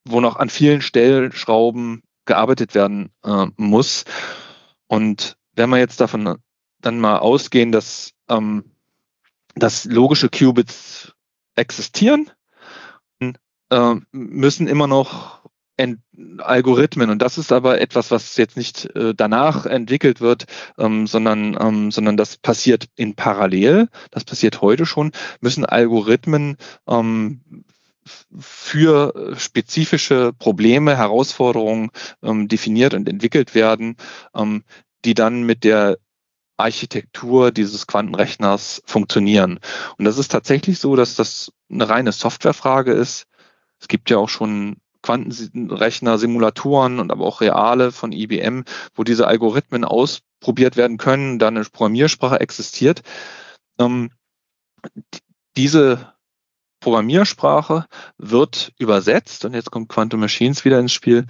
wo 0.05 0.21
noch 0.21 0.37
an 0.37 0.49
vielen 0.49 0.81
Stellschrauben 0.81 2.03
gearbeitet 2.25 2.75
werden 2.75 3.11
äh, 3.25 3.47
muss. 3.57 4.05
Und 4.87 5.37
wenn 5.55 5.71
wir 5.71 5.79
jetzt 5.79 6.01
davon 6.01 6.39
dann 6.81 7.01
mal 7.01 7.19
ausgehen, 7.19 7.73
dass, 7.73 8.13
ähm, 8.29 8.65
dass 9.55 9.85
logische 9.85 10.29
Qubits 10.29 11.13
existieren, 11.57 12.31
äh, 13.71 13.95
müssen 14.13 14.67
immer 14.67 14.87
noch 14.87 15.38
Algorithmen 16.39 17.11
und 17.11 17.23
das 17.23 17.39
ist 17.39 17.53
aber 17.53 17.81
etwas, 17.81 18.11
was 18.11 18.37
jetzt 18.37 18.57
nicht 18.57 18.85
äh, 18.97 19.15
danach 19.15 19.67
entwickelt 19.67 20.21
wird, 20.21 20.47
ähm, 20.77 21.07
sondern, 21.07 21.57
ähm, 21.61 21.91
sondern 21.91 22.17
das 22.17 22.37
passiert 22.37 22.87
in 22.97 23.15
parallel, 23.15 23.89
das 24.11 24.25
passiert 24.25 24.61
heute 24.61 24.87
schon, 24.87 25.13
müssen 25.41 25.65
Algorithmen 25.65 26.57
ähm, 26.89 27.65
für 28.39 29.35
spezifische 29.37 30.33
Probleme, 30.33 30.97
Herausforderungen 30.97 31.91
ähm, 32.23 32.49
definiert 32.49 32.95
und 32.95 33.09
entwickelt 33.09 33.55
werden, 33.55 33.97
ähm, 34.35 34.65
die 35.05 35.15
dann 35.15 35.45
mit 35.45 35.65
der 35.65 35.99
Architektur 36.57 37.53
dieses 37.53 37.87
Quantenrechners 37.87 38.83
funktionieren. 38.85 39.61
Und 39.97 40.05
das 40.05 40.19
ist 40.19 40.33
tatsächlich 40.33 40.81
so, 40.81 40.97
dass 40.97 41.15
das 41.15 41.53
eine 41.71 41.89
reine 41.89 42.13
Softwarefrage 42.13 42.93
ist. 42.93 43.27
Es 43.81 43.87
gibt 43.87 44.11
ja 44.11 44.19
auch 44.19 44.29
schon 44.29 44.79
Quantenrechner, 45.03 46.19
Simulatoren 46.19 47.01
und 47.01 47.13
aber 47.13 47.25
auch 47.25 47.41
reale 47.41 47.93
von 47.93 48.13
IBM, 48.13 48.65
wo 48.95 49.05
diese 49.05 49.27
Algorithmen 49.27 49.85
ausprobiert 49.85 50.77
werden 50.77 50.99
können, 50.99 51.39
da 51.39 51.49
eine 51.49 51.63
Programmiersprache 51.65 52.41
existiert. 52.41 53.03
Ähm, 53.79 54.11
diese 55.57 56.15
Programmiersprache 56.81 57.87
wird 58.19 58.73
übersetzt, 58.79 59.45
und 59.45 59.55
jetzt 59.55 59.71
kommt 59.71 59.89
Quantum 59.89 60.21
Machines 60.21 60.65
wieder 60.65 60.79
ins 60.79 60.93
Spiel, 60.93 61.27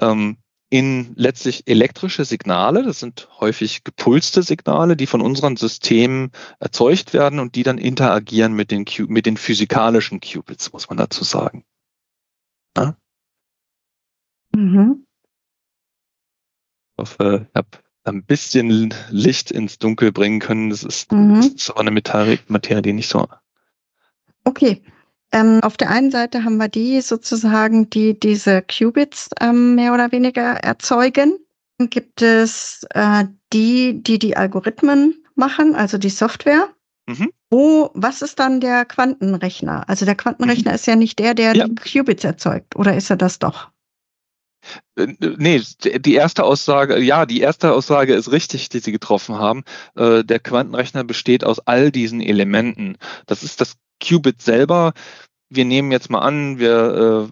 ähm, 0.00 0.38
in 0.68 1.12
letztlich 1.14 1.68
elektrische 1.68 2.24
Signale. 2.24 2.82
Das 2.82 2.98
sind 2.98 3.28
häufig 3.38 3.84
gepulste 3.84 4.42
Signale, 4.42 4.96
die 4.96 5.06
von 5.06 5.20
unseren 5.20 5.56
Systemen 5.56 6.32
erzeugt 6.58 7.12
werden 7.12 7.38
und 7.38 7.54
die 7.54 7.62
dann 7.62 7.78
interagieren 7.78 8.52
mit 8.52 8.70
den, 8.70 8.84
mit 9.08 9.26
den 9.26 9.36
physikalischen 9.36 10.20
Qubits, 10.20 10.72
muss 10.72 10.88
man 10.88 10.98
dazu 10.98 11.24
sagen. 11.24 11.64
Ja? 12.76 12.96
Mhm. 14.54 15.06
Ich 16.92 16.98
hoffe, 16.98 17.46
ich 17.48 17.54
habe 17.54 17.68
ein 18.04 18.24
bisschen 18.24 18.94
Licht 19.10 19.50
ins 19.50 19.78
Dunkel 19.78 20.12
bringen 20.12 20.40
können. 20.40 20.70
Das 20.70 20.82
ist, 20.82 21.12
mhm. 21.12 21.36
das 21.36 21.48
ist 21.48 21.70
aber 21.70 21.80
eine 21.80 21.90
Materie, 21.90 22.82
die 22.82 22.92
nicht 22.92 23.08
so. 23.08 23.26
Okay. 24.44 24.82
Ähm, 25.32 25.60
auf 25.62 25.76
der 25.76 25.90
einen 25.90 26.12
Seite 26.12 26.44
haben 26.44 26.56
wir 26.56 26.68
die 26.68 27.00
sozusagen, 27.00 27.90
die 27.90 28.18
diese 28.18 28.62
Qubits 28.62 29.28
ähm, 29.40 29.74
mehr 29.74 29.92
oder 29.92 30.12
weniger 30.12 30.52
erzeugen. 30.54 31.38
Dann 31.78 31.90
gibt 31.90 32.22
es 32.22 32.86
äh, 32.90 33.24
die, 33.52 34.02
die 34.02 34.18
die 34.18 34.36
Algorithmen 34.36 35.24
machen, 35.34 35.74
also 35.74 35.98
die 35.98 36.10
Software. 36.10 36.68
Mhm. 37.06 37.30
Wo, 37.50 37.90
was 37.94 38.22
ist 38.22 38.38
dann 38.38 38.60
der 38.60 38.84
Quantenrechner? 38.84 39.88
Also 39.88 40.04
der 40.04 40.16
Quantenrechner 40.16 40.72
mhm. 40.72 40.74
ist 40.74 40.86
ja 40.86 40.96
nicht 40.96 41.18
der, 41.18 41.34
der 41.34 41.54
ja. 41.54 41.68
die 41.68 41.74
Qubits 41.74 42.24
erzeugt, 42.24 42.76
oder 42.76 42.96
ist 42.96 43.10
er 43.10 43.16
das 43.16 43.38
doch? 43.38 43.70
Äh, 44.96 45.14
nee, 45.38 45.62
die 45.98 46.14
erste 46.14 46.44
Aussage, 46.44 46.98
ja, 46.98 47.26
die 47.26 47.40
erste 47.40 47.72
Aussage 47.72 48.14
ist 48.14 48.32
richtig, 48.32 48.68
die 48.68 48.80
Sie 48.80 48.92
getroffen 48.92 49.36
haben. 49.36 49.62
Äh, 49.94 50.24
der 50.24 50.40
Quantenrechner 50.40 51.04
besteht 51.04 51.44
aus 51.44 51.60
all 51.60 51.92
diesen 51.92 52.20
Elementen. 52.20 52.98
Das 53.26 53.42
ist 53.42 53.60
das 53.60 53.76
Qubit 54.02 54.42
selber. 54.42 54.92
Wir 55.48 55.64
nehmen 55.64 55.92
jetzt 55.92 56.10
mal 56.10 56.20
an, 56.20 56.58
wir 56.58 57.30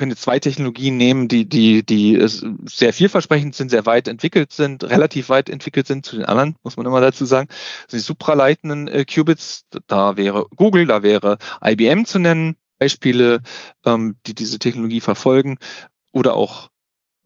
äh, 0.00 0.06
jetzt 0.06 0.22
zwei 0.22 0.38
Technologien 0.38 0.96
nehmen, 0.96 1.28
die, 1.28 1.48
die, 1.48 1.84
die 1.84 2.24
sehr 2.66 2.92
vielversprechend 2.92 3.54
sind, 3.54 3.70
sehr 3.70 3.86
weit 3.86 4.08
entwickelt 4.08 4.52
sind, 4.52 4.84
relativ 4.84 5.28
weit 5.28 5.48
entwickelt 5.48 5.86
sind 5.86 6.06
zu 6.06 6.16
den 6.16 6.24
anderen, 6.24 6.56
muss 6.62 6.76
man 6.76 6.86
immer 6.86 7.00
dazu 7.00 7.24
sagen. 7.24 7.48
Die 7.90 7.98
supraleitenden 7.98 9.06
Qubits, 9.06 9.64
da 9.86 10.16
wäre 10.16 10.46
Google, 10.56 10.86
da 10.86 11.02
wäre 11.02 11.38
IBM 11.62 12.04
zu 12.04 12.18
nennen. 12.18 12.56
Beispiele, 12.78 13.40
ähm, 13.86 14.16
die 14.26 14.34
diese 14.34 14.58
Technologie 14.58 15.00
verfolgen 15.00 15.58
oder 16.12 16.34
auch 16.34 16.68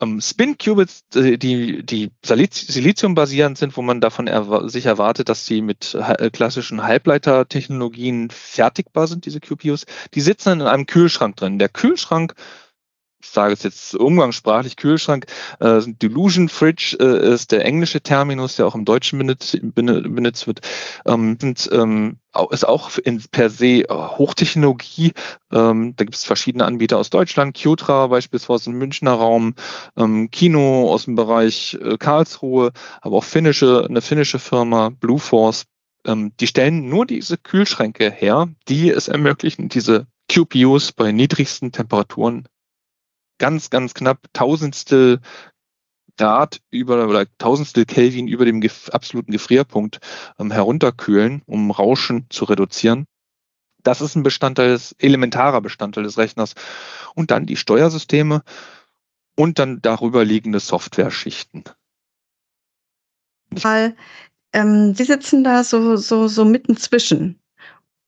ähm, 0.00 0.20
Spin-Qubits, 0.20 1.04
äh, 1.14 1.38
die, 1.38 1.84
die 1.84 2.10
Silizium-basierend 2.22 3.58
sind, 3.58 3.76
wo 3.76 3.82
man 3.82 4.00
davon 4.00 4.26
erwa 4.26 4.68
sich 4.68 4.86
erwartet, 4.86 5.28
dass 5.28 5.46
sie 5.46 5.62
mit 5.62 5.94
äh, 5.94 6.30
klassischen 6.30 6.82
Halbleitertechnologien 6.82 8.30
fertigbar 8.30 9.06
sind, 9.06 9.26
diese 9.26 9.40
QPUs, 9.40 9.86
die 10.14 10.20
sitzen 10.20 10.60
in 10.60 10.62
einem 10.62 10.86
Kühlschrank 10.86 11.36
drin. 11.36 11.58
Der 11.58 11.68
Kühlschrank 11.68 12.34
ich 13.20 13.30
sage 13.30 13.52
es 13.52 13.62
jetzt 13.64 13.94
umgangssprachlich, 13.94 14.76
Kühlschrank, 14.76 15.26
äh, 15.58 15.80
Delusion 15.84 16.48
Fridge 16.48 16.96
äh, 17.00 17.34
ist 17.34 17.50
der 17.50 17.64
englische 17.64 18.00
Terminus, 18.00 18.56
der 18.56 18.66
auch 18.66 18.76
im 18.76 18.84
Deutschen 18.84 19.18
benutzt, 19.18 19.58
benutzt 19.60 20.46
wird, 20.46 20.60
ähm, 21.04 21.36
sind, 21.40 21.68
ähm, 21.72 22.18
ist 22.50 22.66
auch 22.66 22.96
in, 22.98 23.20
per 23.32 23.50
se 23.50 23.82
äh, 23.82 23.86
Hochtechnologie. 23.88 25.12
Ähm, 25.52 25.94
da 25.96 26.04
gibt 26.04 26.14
es 26.14 26.24
verschiedene 26.24 26.64
Anbieter 26.64 26.98
aus 26.98 27.10
Deutschland, 27.10 27.56
Kyotra 27.56 28.06
beispielsweise 28.06 28.70
im 28.70 28.78
Münchner 28.78 29.14
Raum, 29.14 29.54
ähm, 29.96 30.30
Kino 30.30 30.92
aus 30.92 31.06
dem 31.06 31.16
Bereich 31.16 31.76
äh, 31.82 31.96
Karlsruhe, 31.98 32.70
aber 33.00 33.16
auch 33.16 33.24
finnische, 33.24 33.84
eine 33.88 34.00
finnische 34.00 34.38
Firma, 34.38 34.90
Blue 34.90 35.18
Force. 35.18 35.64
Ähm, 36.06 36.32
die 36.38 36.46
stellen 36.46 36.88
nur 36.88 37.04
diese 37.04 37.36
Kühlschränke 37.36 38.12
her, 38.12 38.48
die 38.68 38.90
es 38.90 39.08
ermöglichen, 39.08 39.68
diese 39.68 40.06
QPUs 40.28 40.92
bei 40.92 41.10
niedrigsten 41.10 41.72
Temperaturen 41.72 42.46
ganz, 43.38 43.70
ganz 43.70 43.94
knapp 43.94 44.26
Tausendstel 44.32 45.20
Grad 46.18 46.60
über 46.70 47.06
oder 47.06 47.26
Tausendstel 47.38 47.86
Kelvin 47.86 48.28
über 48.28 48.44
dem 48.44 48.60
gef 48.60 48.90
absoluten 48.90 49.32
Gefrierpunkt 49.32 50.00
ähm, 50.38 50.50
herunterkühlen, 50.50 51.42
um 51.46 51.70
Rauschen 51.70 52.26
zu 52.28 52.44
reduzieren. 52.44 53.06
Das 53.82 54.00
ist 54.00 54.16
ein 54.16 54.24
Bestandteil, 54.24 54.70
des, 54.70 54.94
elementarer 54.98 55.60
Bestandteil 55.60 56.02
des 56.02 56.18
Rechners. 56.18 56.54
Und 57.14 57.30
dann 57.30 57.46
die 57.46 57.56
Steuersysteme 57.56 58.42
und 59.36 59.58
dann 59.60 59.80
darüber 59.80 60.24
liegende 60.24 60.60
Software-Schichten. 60.60 61.64
Weil 63.50 63.96
ähm, 64.52 64.94
Sie 64.94 65.04
sitzen 65.04 65.44
da 65.44 65.62
so, 65.62 65.96
so, 65.96 66.26
so 66.26 66.44
mitten 66.44 66.76
zwischen. 66.76 67.40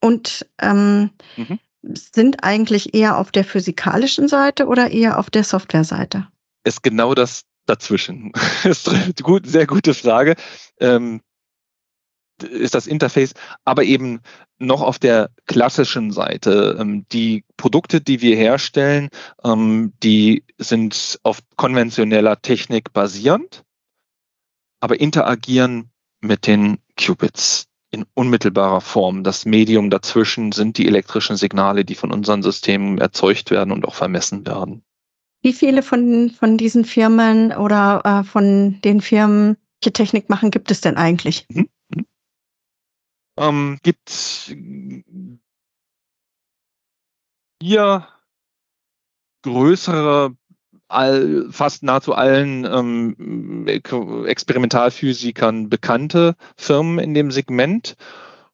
Und 0.00 0.46
ähm, 0.58 1.10
mhm 1.36 1.60
sind 1.82 2.44
eigentlich 2.44 2.94
eher 2.94 3.18
auf 3.18 3.30
der 3.30 3.44
physikalischen 3.44 4.28
Seite 4.28 4.66
oder 4.66 4.90
eher 4.90 5.18
auf 5.18 5.30
der 5.30 5.44
Softwareseite? 5.44 6.28
Ist 6.64 6.82
genau 6.82 7.14
das 7.14 7.44
dazwischen. 7.66 8.32
ist 8.64 8.88
eine 8.88 9.14
gut, 9.22 9.46
sehr 9.46 9.66
gute 9.66 9.94
Frage. 9.94 10.34
Ähm, 10.78 11.20
ist 12.42 12.74
das 12.74 12.86
Interface, 12.86 13.34
aber 13.64 13.84
eben 13.84 14.20
noch 14.58 14.82
auf 14.82 14.98
der 14.98 15.30
klassischen 15.46 16.10
Seite. 16.10 16.76
Ähm, 16.78 17.06
die 17.12 17.44
Produkte, 17.56 18.00
die 18.00 18.20
wir 18.20 18.36
herstellen, 18.36 19.08
ähm, 19.44 19.92
die 20.02 20.44
sind 20.58 21.18
auf 21.22 21.40
konventioneller 21.56 22.40
Technik 22.40 22.92
basierend, 22.92 23.64
aber 24.80 25.00
interagieren 25.00 25.90
mit 26.20 26.46
den 26.46 26.78
Qubits 26.98 27.69
in 27.90 28.06
unmittelbarer 28.14 28.80
Form. 28.80 29.24
Das 29.24 29.44
Medium 29.44 29.90
dazwischen 29.90 30.52
sind 30.52 30.78
die 30.78 30.86
elektrischen 30.86 31.36
Signale, 31.36 31.84
die 31.84 31.94
von 31.94 32.12
unseren 32.12 32.42
Systemen 32.42 32.98
erzeugt 32.98 33.50
werden 33.50 33.72
und 33.72 33.86
auch 33.86 33.94
vermessen 33.94 34.46
werden. 34.46 34.82
Wie 35.42 35.52
viele 35.52 35.82
von, 35.82 36.30
von 36.30 36.56
diesen 36.58 36.84
Firmen 36.84 37.52
oder 37.52 38.02
äh, 38.04 38.24
von 38.24 38.80
den 38.82 39.00
Firmen, 39.00 39.56
die 39.84 39.92
Technik 39.92 40.28
machen, 40.28 40.50
gibt 40.50 40.70
es 40.70 40.80
denn 40.80 40.96
eigentlich? 40.96 41.46
Mhm. 41.48 41.68
mhm. 41.94 42.06
Ähm, 43.38 43.78
gibt 43.82 44.10
vier 47.62 48.08
größere 49.42 50.36
all, 50.90 51.48
fast 51.50 51.82
nahezu 51.82 52.14
allen 52.14 52.64
ähm, 52.64 53.66
Experimentalphysikern 53.66 55.68
bekannte 55.68 56.36
Firmen 56.56 56.98
in 56.98 57.14
dem 57.14 57.30
Segment. 57.30 57.96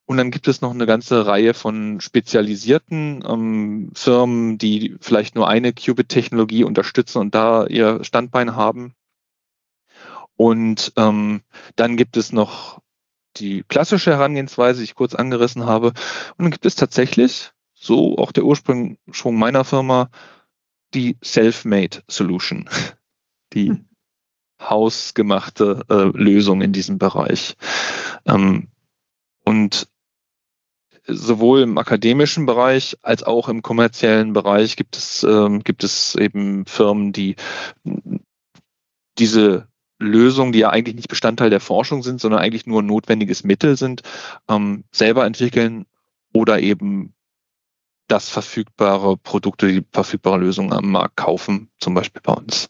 Und 0.05 0.17
dann 0.17 0.31
gibt 0.31 0.47
es 0.47 0.61
noch 0.61 0.71
eine 0.71 0.85
ganze 0.85 1.25
Reihe 1.25 1.53
von 1.53 1.99
spezialisierten 1.99 3.25
ähm, 3.27 3.91
Firmen, 3.93 4.57
die 4.57 4.95
vielleicht 5.01 5.35
nur 5.35 5.49
eine 5.49 5.73
Qubit-Technologie 5.73 6.63
unterstützen 6.63 7.19
und 7.19 7.35
da 7.35 7.65
ihr 7.65 8.03
Standbein 8.05 8.55
haben. 8.55 8.93
Und 10.37 10.93
ähm, 10.95 11.41
dann 11.75 11.97
gibt 11.97 12.15
es 12.15 12.31
noch 12.31 12.79
die 13.35 13.65
klassische 13.67 14.11
Herangehensweise, 14.11 14.79
die 14.79 14.85
ich 14.85 14.95
kurz 14.95 15.13
angerissen 15.13 15.65
habe. 15.65 15.87
Und 15.87 15.95
dann 16.37 16.51
gibt 16.51 16.65
es 16.65 16.75
tatsächlich, 16.75 17.51
so 17.73 18.17
auch 18.17 18.31
der 18.31 18.45
Ursprung 18.45 18.97
meiner 19.25 19.65
Firma, 19.65 20.09
die 20.93 21.17
Self-Made 21.23 22.03
Solution, 22.07 22.69
die 23.53 23.73
hausgemachte 24.61 25.85
äh, 25.89 26.17
Lösung 26.17 26.61
in 26.61 26.73
diesem 26.73 26.97
Bereich. 26.97 27.55
Ähm, 28.25 28.69
und 29.43 29.87
sowohl 31.07 31.61
im 31.61 31.77
akademischen 31.77 32.45
Bereich 32.45 32.97
als 33.01 33.23
auch 33.23 33.47
im 33.49 33.61
kommerziellen 33.61 34.33
Bereich 34.33 34.75
gibt 34.75 34.97
es, 34.97 35.23
ähm, 35.23 35.63
gibt 35.63 35.83
es 35.83 36.15
eben 36.15 36.65
Firmen, 36.65 37.13
die 37.13 37.35
diese 39.17 39.67
Lösungen, 39.99 40.51
die 40.51 40.59
ja 40.59 40.69
eigentlich 40.69 40.95
nicht 40.95 41.07
Bestandteil 41.07 41.49
der 41.49 41.59
Forschung 41.59 42.03
sind, 42.03 42.21
sondern 42.21 42.41
eigentlich 42.41 42.67
nur 42.67 42.81
ein 42.81 42.85
notwendiges 42.85 43.43
Mittel 43.43 43.77
sind, 43.77 44.01
ähm, 44.47 44.83
selber 44.91 45.25
entwickeln 45.25 45.85
oder 46.33 46.59
eben 46.59 47.13
das 48.07 48.29
verfügbare 48.29 49.17
Produkte, 49.17 49.67
die 49.67 49.83
verfügbare 49.91 50.37
Lösungen 50.37 50.73
am 50.73 50.91
Markt 50.91 51.17
kaufen, 51.17 51.69
zum 51.79 51.93
Beispiel 51.93 52.21
bei 52.23 52.33
uns. 52.33 52.69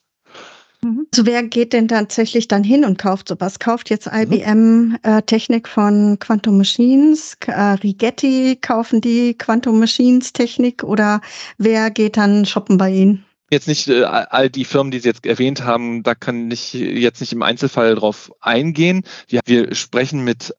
Mhm. 0.81 1.07
Also 1.13 1.25
wer 1.25 1.43
geht 1.43 1.73
denn 1.73 1.87
tatsächlich 1.87 2.47
dann 2.47 2.63
hin 2.63 2.85
und 2.85 2.97
kauft 2.97 3.27
sowas? 3.27 3.59
Kauft 3.59 3.89
jetzt 3.89 4.07
IBM 4.07 4.57
mhm. 4.57 4.97
äh, 5.03 5.21
Technik 5.23 5.67
von 5.67 6.17
Quantum 6.19 6.57
Machines, 6.57 7.37
äh, 7.47 7.51
Rigetti, 7.51 8.57
kaufen 8.61 9.01
die 9.01 9.35
Quantum 9.35 9.79
Machines 9.79 10.33
Technik 10.33 10.83
oder 10.83 11.21
wer 11.57 11.89
geht 11.89 12.17
dann 12.17 12.45
shoppen 12.45 12.77
bei 12.77 12.91
Ihnen? 12.91 13.25
Jetzt 13.49 13.67
nicht 13.67 13.87
äh, 13.87 14.03
all 14.03 14.49
die 14.49 14.65
Firmen, 14.65 14.91
die 14.91 14.99
Sie 14.99 15.07
jetzt 15.07 15.25
erwähnt 15.25 15.63
haben, 15.63 16.03
da 16.03 16.15
kann 16.15 16.51
ich 16.51 16.73
jetzt 16.73 17.21
nicht 17.21 17.31
im 17.31 17.43
Einzelfall 17.43 17.95
drauf 17.95 18.31
eingehen. 18.41 19.03
Wir, 19.27 19.39
wir 19.45 19.73
sprechen 19.73 20.23
mit 20.23 20.53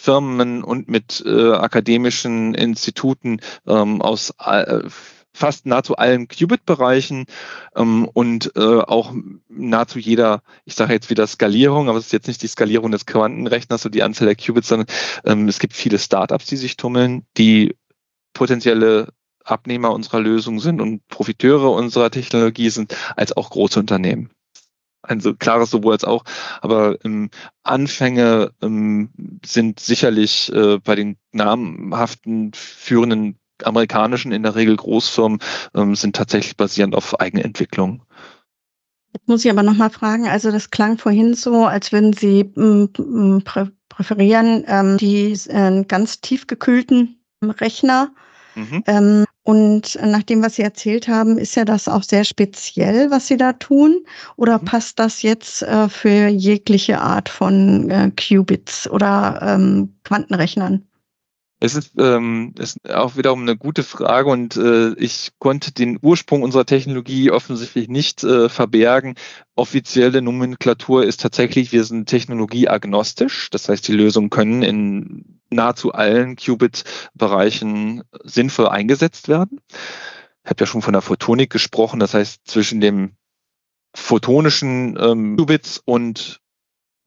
Firmen 0.00 0.64
und 0.64 0.88
mit 0.88 1.22
äh, 1.26 1.52
akademischen 1.52 2.54
Instituten 2.54 3.40
ähm, 3.66 4.00
aus 4.00 4.32
äh, 4.38 4.80
fast 5.32 5.66
nahezu 5.66 5.96
allen 5.96 6.26
Qubit-Bereichen 6.28 7.26
ähm, 7.76 8.08
und 8.12 8.52
äh, 8.56 8.80
auch 8.80 9.12
nahezu 9.48 9.98
jeder, 9.98 10.42
ich 10.64 10.74
sage 10.74 10.92
jetzt 10.92 11.10
wieder 11.10 11.26
Skalierung, 11.26 11.88
aber 11.88 11.98
es 11.98 12.06
ist 12.06 12.12
jetzt 12.12 12.28
nicht 12.28 12.42
die 12.42 12.48
Skalierung 12.48 12.90
des 12.90 13.06
Quantenrechners 13.06 13.84
und 13.84 13.94
die 13.94 14.02
Anzahl 14.02 14.26
der 14.26 14.36
Qubits, 14.36 14.68
sondern 14.68 14.88
ähm, 15.24 15.48
es 15.48 15.58
gibt 15.58 15.74
viele 15.74 15.98
Startups, 15.98 16.46
die 16.46 16.56
sich 16.56 16.76
tummeln, 16.76 17.26
die 17.36 17.76
potenzielle 18.32 19.08
Abnehmer 19.44 19.92
unserer 19.92 20.20
Lösung 20.20 20.60
sind 20.60 20.80
und 20.80 21.06
Profiteure 21.08 21.72
unserer 21.72 22.10
Technologie 22.10 22.70
sind, 22.70 22.96
als 23.16 23.36
auch 23.36 23.50
große 23.50 23.78
Unternehmen. 23.78 24.30
Also 25.02 25.34
klares 25.34 25.70
sowohl 25.70 25.94
als 25.94 26.04
auch, 26.04 26.24
aber 26.60 27.02
ähm, 27.04 27.30
Anfänge 27.62 28.52
ähm, 28.60 29.10
sind 29.44 29.80
sicherlich 29.80 30.52
äh, 30.52 30.78
bei 30.78 30.94
den 30.94 31.16
namhaften 31.32 32.52
führenden 32.54 33.38
amerikanischen, 33.64 34.32
in 34.32 34.42
der 34.42 34.54
Regel 34.56 34.76
Großfirmen, 34.76 35.40
ähm, 35.74 35.94
sind 35.94 36.16
tatsächlich 36.16 36.56
basierend 36.56 36.94
auf 36.94 37.18
Eigenentwicklung. 37.20 38.02
Jetzt 39.12 39.28
muss 39.28 39.44
ich 39.44 39.50
aber 39.50 39.62
nochmal 39.62 39.90
fragen, 39.90 40.28
also 40.28 40.50
das 40.50 40.70
klang 40.70 40.98
vorhin 40.98 41.34
so, 41.34 41.64
als 41.64 41.92
würden 41.92 42.12
Sie 42.12 42.40
ähm, 42.56 43.42
prä 43.44 43.68
präferieren 43.88 44.64
ähm, 44.66 44.96
die 44.96 45.32
äh, 45.48 45.84
ganz 45.84 46.20
tiefgekühlten 46.20 47.20
Rechner. 47.42 48.12
Mhm. 48.54 49.26
Und 49.50 49.98
nach 50.00 50.22
dem, 50.22 50.44
was 50.44 50.54
Sie 50.54 50.62
erzählt 50.62 51.08
haben, 51.08 51.36
ist 51.36 51.56
ja 51.56 51.64
das 51.64 51.88
auch 51.88 52.04
sehr 52.04 52.22
speziell, 52.22 53.10
was 53.10 53.26
Sie 53.26 53.36
da 53.36 53.52
tun? 53.52 54.04
Oder 54.36 54.60
mhm. 54.60 54.64
passt 54.64 55.00
das 55.00 55.22
jetzt 55.22 55.62
äh, 55.62 55.88
für 55.88 56.28
jegliche 56.28 57.00
Art 57.00 57.28
von 57.28 57.90
äh, 57.90 58.12
Qubits 58.12 58.88
oder 58.88 59.40
ähm, 59.42 59.92
Quantenrechnern? 60.04 60.86
Es 61.62 61.74
ist, 61.74 61.92
ähm, 61.98 62.54
ist 62.58 62.78
auch 62.90 63.16
wiederum 63.16 63.42
eine 63.42 63.54
gute 63.54 63.82
Frage 63.82 64.30
und 64.30 64.56
äh, 64.56 64.94
ich 64.94 65.32
konnte 65.38 65.72
den 65.72 65.98
Ursprung 66.00 66.42
unserer 66.42 66.64
Technologie 66.64 67.30
offensichtlich 67.30 67.88
nicht 67.88 68.24
äh, 68.24 68.48
verbergen. 68.48 69.14
Offizielle 69.56 70.22
Nomenklatur 70.22 71.04
ist 71.04 71.20
tatsächlich, 71.20 71.70
wir 71.70 71.84
sind 71.84 72.08
technologieagnostisch. 72.08 73.50
Das 73.50 73.68
heißt, 73.68 73.86
die 73.88 73.92
Lösungen 73.92 74.30
können 74.30 74.62
in 74.62 75.40
nahezu 75.50 75.92
allen 75.92 76.36
Qubit-Bereichen 76.36 78.04
sinnvoll 78.24 78.68
eingesetzt 78.68 79.28
werden. 79.28 79.60
Ich 80.44 80.50
habe 80.50 80.60
ja 80.60 80.66
schon 80.66 80.80
von 80.80 80.94
der 80.94 81.02
Photonik 81.02 81.50
gesprochen. 81.50 82.00
Das 82.00 82.14
heißt, 82.14 82.40
zwischen 82.46 82.80
dem 82.80 83.16
photonischen 83.94 84.96
ähm, 84.98 85.36
Qubits 85.36 85.82
und 85.84 86.39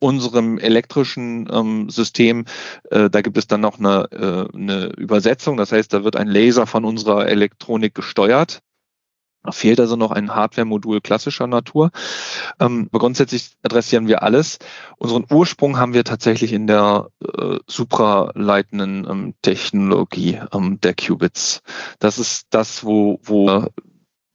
unserem 0.03 0.57
elektrischen 0.57 1.47
ähm, 1.49 1.89
System, 1.89 2.43
äh, 2.91 3.09
da 3.09 3.21
gibt 3.21 3.37
es 3.37 3.47
dann 3.47 3.61
noch 3.61 3.79
eine, 3.79 4.09
äh, 4.11 4.55
eine 4.55 4.87
Übersetzung. 4.97 5.55
Das 5.55 5.71
heißt, 5.71 5.93
da 5.93 6.03
wird 6.03 6.17
ein 6.17 6.27
Laser 6.27 6.67
von 6.67 6.83
unserer 6.83 7.27
Elektronik 7.27 7.95
gesteuert. 7.95 8.59
Da 9.43 9.51
fehlt 9.51 9.79
also 9.79 9.95
noch 9.95 10.11
ein 10.11 10.35
Hardware-Modul 10.35 10.99
klassischer 10.99 11.47
Natur. 11.47 11.91
Ähm, 12.59 12.89
grundsätzlich 12.91 13.51
adressieren 13.61 14.07
wir 14.07 14.23
alles. 14.23 14.59
Unseren 14.97 15.25
Ursprung 15.29 15.77
haben 15.77 15.93
wir 15.93 16.03
tatsächlich 16.03 16.51
in 16.51 16.67
der 16.67 17.09
äh, 17.21 17.59
supraleitenden 17.67 19.07
ähm, 19.09 19.33
Technologie 19.41 20.39
ähm, 20.53 20.81
der 20.81 20.95
Qubits. 20.95 21.61
Das 21.99 22.19
ist 22.19 22.47
das, 22.49 22.83
wo, 22.83 23.19
wo 23.23 23.65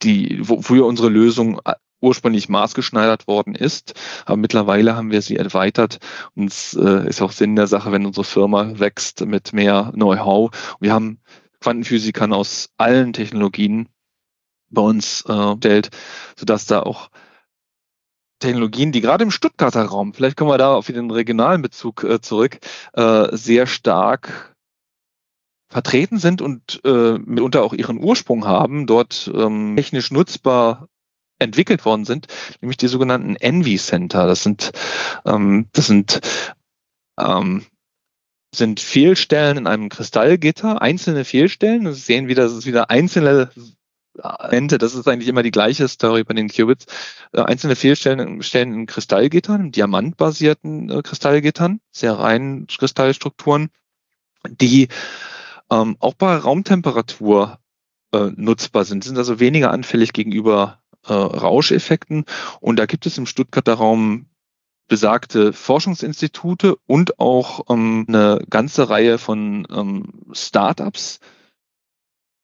die, 0.02 0.40
wo, 0.42 0.60
wo 0.62 0.74
wir 0.74 0.86
unsere 0.86 1.08
Lösung 1.10 1.60
ursprünglich 2.00 2.48
maßgeschneidert 2.48 3.26
worden 3.26 3.54
ist. 3.54 3.94
Aber 4.24 4.36
mittlerweile 4.36 4.96
haben 4.96 5.10
wir 5.10 5.22
sie 5.22 5.36
erweitert 5.36 5.98
und 6.34 6.50
es 6.50 6.74
äh, 6.74 7.08
ist 7.08 7.22
auch 7.22 7.32
Sinn 7.32 7.56
der 7.56 7.66
Sache, 7.66 7.92
wenn 7.92 8.06
unsere 8.06 8.24
Firma 8.24 8.78
wächst 8.78 9.24
mit 9.26 9.52
mehr 9.52 9.92
Know-how. 9.94 10.50
Wir 10.80 10.92
haben 10.92 11.20
Quantenphysikern 11.60 12.32
aus 12.32 12.70
allen 12.76 13.12
Technologien 13.12 13.88
bei 14.70 14.82
uns 14.82 15.24
äh, 15.26 15.56
stellt, 15.56 15.90
sodass 16.36 16.66
da 16.66 16.82
auch 16.82 17.08
Technologien, 18.38 18.92
die 18.92 19.00
gerade 19.00 19.24
im 19.24 19.32
Stuttgarter 19.32 19.82
Raum, 19.82 20.14
vielleicht 20.14 20.36
kommen 20.36 20.50
wir 20.50 20.58
da 20.58 20.74
auf 20.74 20.86
den 20.86 21.10
regionalen 21.10 21.62
Bezug 21.62 22.04
äh, 22.04 22.20
zurück, 22.20 22.58
äh, 22.92 23.36
sehr 23.36 23.66
stark 23.66 24.54
vertreten 25.68 26.18
sind 26.18 26.40
und 26.40 26.80
äh, 26.84 27.18
mitunter 27.18 27.62
auch 27.62 27.74
ihren 27.74 28.02
Ursprung 28.02 28.46
haben, 28.46 28.86
dort 28.86 29.30
ähm, 29.34 29.74
technisch 29.76 30.10
nutzbar 30.10 30.88
entwickelt 31.38 31.84
worden 31.84 32.04
sind, 32.04 32.26
nämlich 32.60 32.76
die 32.76 32.88
sogenannten 32.88 33.36
Envy 33.36 33.76
Center. 33.78 34.26
Das 34.26 34.42
sind, 34.42 34.72
ähm, 35.24 35.66
das 35.72 35.86
sind, 35.86 36.20
ähm, 37.18 37.64
sind 38.54 38.80
Fehlstellen 38.80 39.58
in 39.58 39.66
einem 39.66 39.88
Kristallgitter, 39.88 40.82
einzelne 40.82 41.24
Fehlstellen. 41.24 41.92
Sie 41.92 42.00
sehen 42.00 42.28
wieder, 42.28 42.44
das 42.44 42.52
ist 42.52 42.66
wieder 42.66 42.90
einzelne 42.90 43.50
Elemente, 44.22 44.78
das 44.78 44.94
ist 44.94 45.06
eigentlich 45.06 45.28
immer 45.28 45.42
die 45.42 45.50
gleiche 45.50 45.86
Story 45.88 46.24
bei 46.24 46.34
den 46.34 46.48
Qubits. 46.48 46.86
Äh, 47.32 47.42
einzelne 47.42 47.76
Fehlstellen 47.76 48.42
stellen 48.42 48.74
in 48.74 48.86
Kristallgittern, 48.86 49.70
diamantbasierten 49.70 50.90
äh, 50.90 51.02
Kristallgittern, 51.02 51.80
sehr 51.90 52.18
reinen 52.18 52.66
Kristallstrukturen, 52.66 53.70
die 54.48 54.88
ähm, 55.70 55.96
auch 56.00 56.14
bei 56.14 56.36
Raumtemperatur 56.36 57.58
äh, 58.12 58.30
nutzbar 58.34 58.84
sind, 58.84 59.04
sind 59.04 59.18
also 59.18 59.38
weniger 59.38 59.70
anfällig 59.70 60.12
gegenüber 60.12 60.80
äh, 61.06 61.12
Rauscheffekten. 61.12 62.24
Und 62.60 62.78
da 62.78 62.86
gibt 62.86 63.06
es 63.06 63.18
im 63.18 63.26
Stuttgarter 63.26 63.74
Raum 63.74 64.26
besagte 64.88 65.52
Forschungsinstitute 65.52 66.76
und 66.86 67.18
auch 67.18 67.66
ähm, 67.68 68.06
eine 68.08 68.40
ganze 68.48 68.88
Reihe 68.88 69.18
von 69.18 69.66
ähm, 69.70 70.24
Startups 70.32 71.20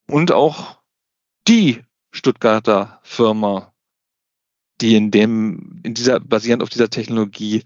und 0.07 0.31
auch 0.33 0.79
die 1.49 1.83
Stuttgarter 2.11 3.01
Firma, 3.03 3.73
die 4.81 4.95
in 4.95 5.11
dem, 5.11 5.81
in 5.83 5.95
dieser, 5.95 6.21
basierend 6.21 6.62
auf 6.62 6.69
dieser 6.69 6.90
Technologie 6.90 7.62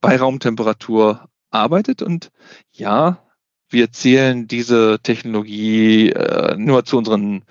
bei 0.00 0.16
Raumtemperatur 0.16 1.28
arbeitet. 1.50 2.02
Und 2.02 2.30
ja, 2.72 3.22
wir 3.68 3.92
zählen 3.92 4.48
diese 4.48 4.98
Technologie 5.02 6.10
äh, 6.10 6.56
nur 6.56 6.84
zu 6.84 6.98
unseren 6.98 7.44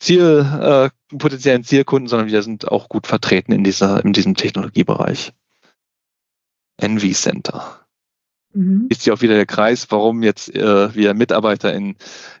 Ziel, 0.00 0.46
äh, 0.60 1.16
potenziellen 1.16 1.62
Zielkunden, 1.62 2.08
sondern 2.08 2.28
wir 2.28 2.42
sind 2.42 2.66
auch 2.66 2.88
gut 2.88 3.06
vertreten 3.06 3.52
in 3.52 3.62
dieser, 3.62 4.04
in 4.04 4.12
diesem 4.12 4.34
Technologiebereich. 4.34 5.32
Envy 6.78 7.12
Center. 7.12 7.80
Mhm. 8.52 8.86
Ist 8.88 9.06
ja 9.06 9.14
auch 9.14 9.20
wieder 9.20 9.34
der 9.34 9.46
Kreis, 9.46 9.86
warum 9.90 10.22
jetzt 10.22 10.54
äh, 10.56 10.94
wir 10.94 11.14
Mitarbeiter 11.14 11.72
in, 11.72 11.94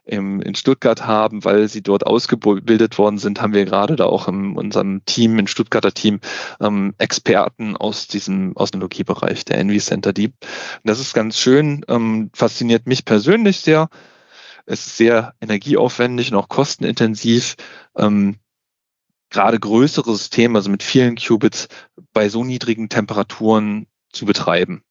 im, 0.04 0.40
in 0.40 0.56
Stuttgart 0.56 1.06
haben, 1.06 1.44
weil 1.44 1.68
sie 1.68 1.82
dort 1.82 2.04
ausgebildet 2.04 2.98
worden 2.98 3.18
sind, 3.18 3.40
haben 3.40 3.52
wir 3.52 3.64
gerade 3.64 3.94
da 3.94 4.06
auch 4.06 4.26
in 4.26 4.56
unserem 4.56 5.04
Team, 5.04 5.38
in 5.38 5.46
Stuttgarter 5.46 5.92
Team, 5.92 6.20
ähm, 6.60 6.94
Experten 6.98 7.76
aus 7.76 8.08
diesem 8.08 8.54
Technologiebereich 8.56 9.44
der 9.44 9.58
Envy 9.58 9.78
Center 9.78 10.12
Deep. 10.12 10.32
Und 10.40 10.88
das 10.88 10.98
ist 10.98 11.14
ganz 11.14 11.38
schön, 11.38 11.84
ähm, 11.88 12.30
fasziniert 12.34 12.86
mich 12.86 13.04
persönlich 13.04 13.60
sehr. 13.60 13.88
Es 14.70 14.86
ist 14.86 14.96
sehr 14.98 15.34
energieaufwendig 15.40 16.30
und 16.30 16.38
auch 16.38 16.48
kostenintensiv. 16.48 17.56
Ähm, 17.96 18.36
gerade 19.28 19.58
größere 19.58 20.12
Systeme, 20.12 20.58
also 20.58 20.70
mit 20.70 20.84
vielen 20.84 21.16
Qubits, 21.16 21.66
bei 22.12 22.28
so 22.28 22.44
niedrigen 22.44 22.88
Temperaturen 22.88 23.88
zu 24.12 24.26
betreiben. 24.26 24.84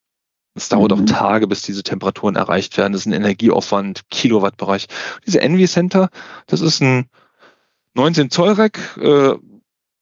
Es 0.54 0.68
dauert 0.68 0.92
mhm. 0.92 1.04
auch 1.04 1.06
Tage, 1.06 1.48
bis 1.48 1.62
diese 1.62 1.84
Temperaturen 1.84 2.36
erreicht 2.36 2.78
werden. 2.78 2.92
Das 2.92 3.04
ist 3.04 3.06
ein 3.06 3.14
Energieaufwand, 3.14 4.10
Kilowattbereich. 4.10 4.88
Diese 5.26 5.40
Envy 5.40 5.66
Center, 5.66 6.10
das 6.46 6.60
ist 6.60 6.82
ein 6.82 7.10
19 7.94 8.32
Zoll 8.32 8.52
Rack, 8.52 8.98
äh, 8.98 9.36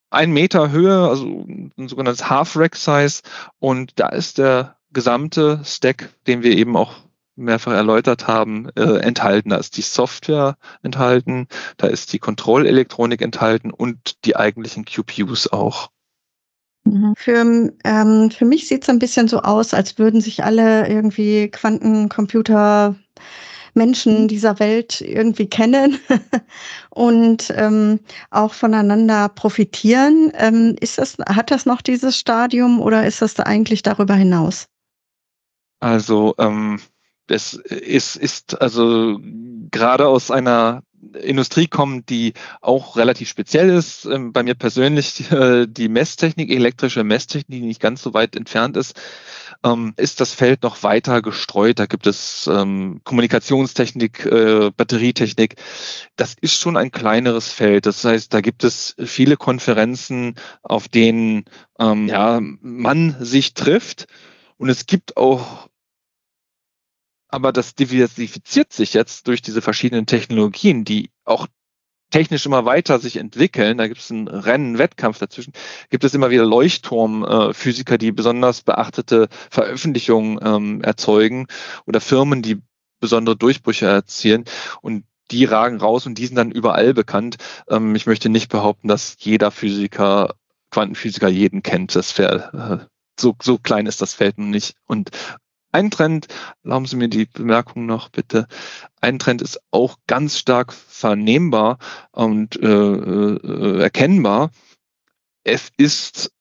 ein 0.10 0.32
Meter 0.32 0.72
Höhe, 0.72 1.08
also 1.08 1.46
ein 1.46 1.88
sogenanntes 1.88 2.28
Half-Rack-Size. 2.28 3.22
Und 3.60 4.00
da 4.00 4.10
ist 4.10 4.40
der 4.40 4.78
gesamte 4.92 5.62
Stack, 5.63 6.10
den 6.26 6.42
wir 6.42 6.58
eben 6.58 6.76
auch 6.76 7.07
mehrfach 7.38 7.73
erläutert 7.73 8.28
haben, 8.28 8.69
äh, 8.76 8.97
enthalten. 9.00 9.50
Da 9.50 9.58
ist 9.58 9.78
die 9.78 9.82
Software 9.82 10.58
enthalten, 10.84 11.47
da 11.78 11.88
ist 11.88 12.12
die 12.13 12.19
Kontrollelektronik 12.19 13.21
enthalten 13.21 13.71
und 13.71 14.26
die 14.26 14.36
eigentlichen 14.36 14.86
QPUs 14.86 15.47
auch. 15.52 15.89
Mhm. 16.86 17.13
Für, 17.17 17.71
ähm, 17.84 18.32
für 18.32 18.45
mich 18.45 18.67
sieht 18.67 18.84
es 18.84 18.89
ein 18.89 19.00
bisschen 19.00 19.28
so 19.28 19.41
aus, 19.41 19.73
als 19.73 19.97
würden 19.97 20.21
sich 20.21 20.43
alle 20.43 20.88
irgendwie 20.88 21.50
Quantencomputer 21.50 22.95
Menschen 23.73 24.23
mhm. 24.23 24.28
dieser 24.28 24.60
Welt 24.60 25.02
irgendwie 25.02 25.47
kennen 25.47 26.00
und 26.89 27.54
ähm, 27.56 28.00
auch 28.32 28.54
voneinander 28.54 29.30
profitieren. 29.30 30.32
Ähm, 30.36 30.76
ist 30.82 30.97
das, 30.97 31.17
hat 31.30 31.52
das 31.52 31.65
noch 31.65 31.82
dieses 31.82 32.17
Stadium 32.17 32.82
oder 32.82 33.06
ist 33.06 33.21
das 33.21 33.36
da 33.36 33.43
eigentlich 33.43 33.84
darüber 33.84 34.15
hinaus? 34.15 34.67
Also 35.80 36.34
ähm, 36.39 36.80
es 37.28 37.54
ist, 37.54 38.16
ist 38.16 38.62
also 38.62 39.20
gerade 39.72 40.08
aus 40.08 40.32
einer 40.32 40.84
Industrie 41.13 41.68
kommt, 41.68 42.10
die 42.10 42.34
auch 42.62 42.98
relativ 42.98 43.30
speziell 43.30 43.70
ist. 43.70 44.06
Ähm, 44.06 44.34
bei 44.34 44.44
mir 44.44 44.56
persönlich 44.56 45.32
äh, 45.32 45.68
die 45.68 45.90
Messtechnik, 45.90 46.50
elektrische 46.50 47.04
Messtechnik, 47.04 47.62
die 47.62 47.68
nicht 47.68 47.82
ganz 47.82 48.02
so 48.02 48.13
weit 48.13 48.36
entfernt 48.36 48.78
ist, 48.78 49.00
ähm, 49.63 49.94
ist 49.98 50.20
das 50.22 50.34
Feld 50.34 50.63
noch 50.63 50.84
weiter 50.84 51.22
gestreut. 51.22 51.80
Da 51.80 51.86
gibt 51.86 52.08
es 52.08 52.50
ähm, 52.52 53.02
Kommunikationstechnik, 53.04 54.26
äh, 54.26 54.72
Batterietechnik. 54.76 55.56
Das 56.16 56.36
ist 56.40 56.60
schon 56.60 56.78
ein 56.78 56.92
kleineres 56.92 57.52
Feld. 57.52 57.86
Das 57.86 58.04
heißt, 58.04 58.34
da 58.34 58.42
gibt 58.42 58.63
es 58.63 58.96
viele 59.04 59.38
Konferenzen, 59.38 60.36
auf 60.63 60.88
denen 60.88 61.46
ja, 61.80 62.40
man 62.42 63.16
sich 63.20 63.54
trifft. 63.54 64.08
Und 64.58 64.70
es 64.70 64.88
gibt 64.88 65.16
auch 65.16 65.70
aber 67.30 67.52
das 67.52 67.76
diversifiziert 67.76 68.74
sich 68.74 68.94
jetzt 68.94 69.28
durch 69.28 69.42
diese 69.42 69.62
verschiedenen 69.62 70.06
Technologien, 70.06 70.86
die 70.86 71.10
auch 71.26 71.48
technisch 72.10 72.46
immer 72.46 72.66
weiter 72.66 73.00
sich 73.00 73.18
entwickeln. 73.18 73.78
Da 73.78 73.88
gibt 73.88 74.00
es 74.00 74.12
einen 74.12 74.28
Rennen, 74.28 74.78
Wettkampf 74.78 75.20
dazwischen. 75.20 75.54
Gibt 75.90 76.04
es 76.04 76.13
immer 76.13 76.30
wieder 76.30 76.46
Leuchtturmphysiker, 76.46 77.98
die 77.98 78.12
besonders 78.12 78.62
beachtete 78.62 79.28
Veröffentlichungen 79.50 80.40
ähm, 80.42 80.82
erzeugen 80.82 81.48
oder 81.86 82.00
Firmen, 82.00 82.42
die 82.42 82.62
besondere 83.00 83.36
Durchbrüche 83.36 83.86
erzielen. 83.86 84.46
Und 84.82 85.04
die 85.32 85.46
ragen 85.46 85.78
raus 85.78 86.06
und 86.06 86.18
die 86.18 86.26
sind 86.26 86.38
dann 86.38 86.52
überall 86.52 86.94
bekannt. 86.94 87.38
Ähm, 87.70 87.96
ich 87.96 88.06
möchte 88.06 88.30
nicht 88.30 88.50
behaupten, 88.50 88.88
dass 88.88 89.18
jeder 89.20 89.52
Physiker, 89.52 90.36
Quantenphysiker 90.72 91.28
jeden 91.28 91.63
kennt. 91.63 91.96
Das 91.96 92.18
wäre 92.18 92.88
äh, 92.88 92.88
so, 93.20 93.36
so 93.42 93.58
klein 93.58 93.86
ist 93.86 94.02
das 94.02 94.13
Feld 94.13 94.38
nun 94.38 94.50
nicht. 94.50 94.76
Und 94.86 95.12
ein 95.78 95.92
Trend, 95.92 96.28
erlauben 96.63 96.88
Sie 96.88 96.96
mir 96.96 97.08
die 97.08 97.26
Bemerkung 97.26 97.86
noch 97.86 98.10
bitte, 98.10 98.48
ein 99.00 99.20
Trend 99.20 99.44
ist 99.44 99.60
auch 99.70 99.98
ganz 100.08 100.40
stark 100.40 100.74
vernehmbar 100.74 101.78
und 102.12 102.56
äh, 102.62 102.68
äh, 102.68 103.82
erkennbar. 103.82 104.50
Es 105.44 105.70
ist 105.78 106.32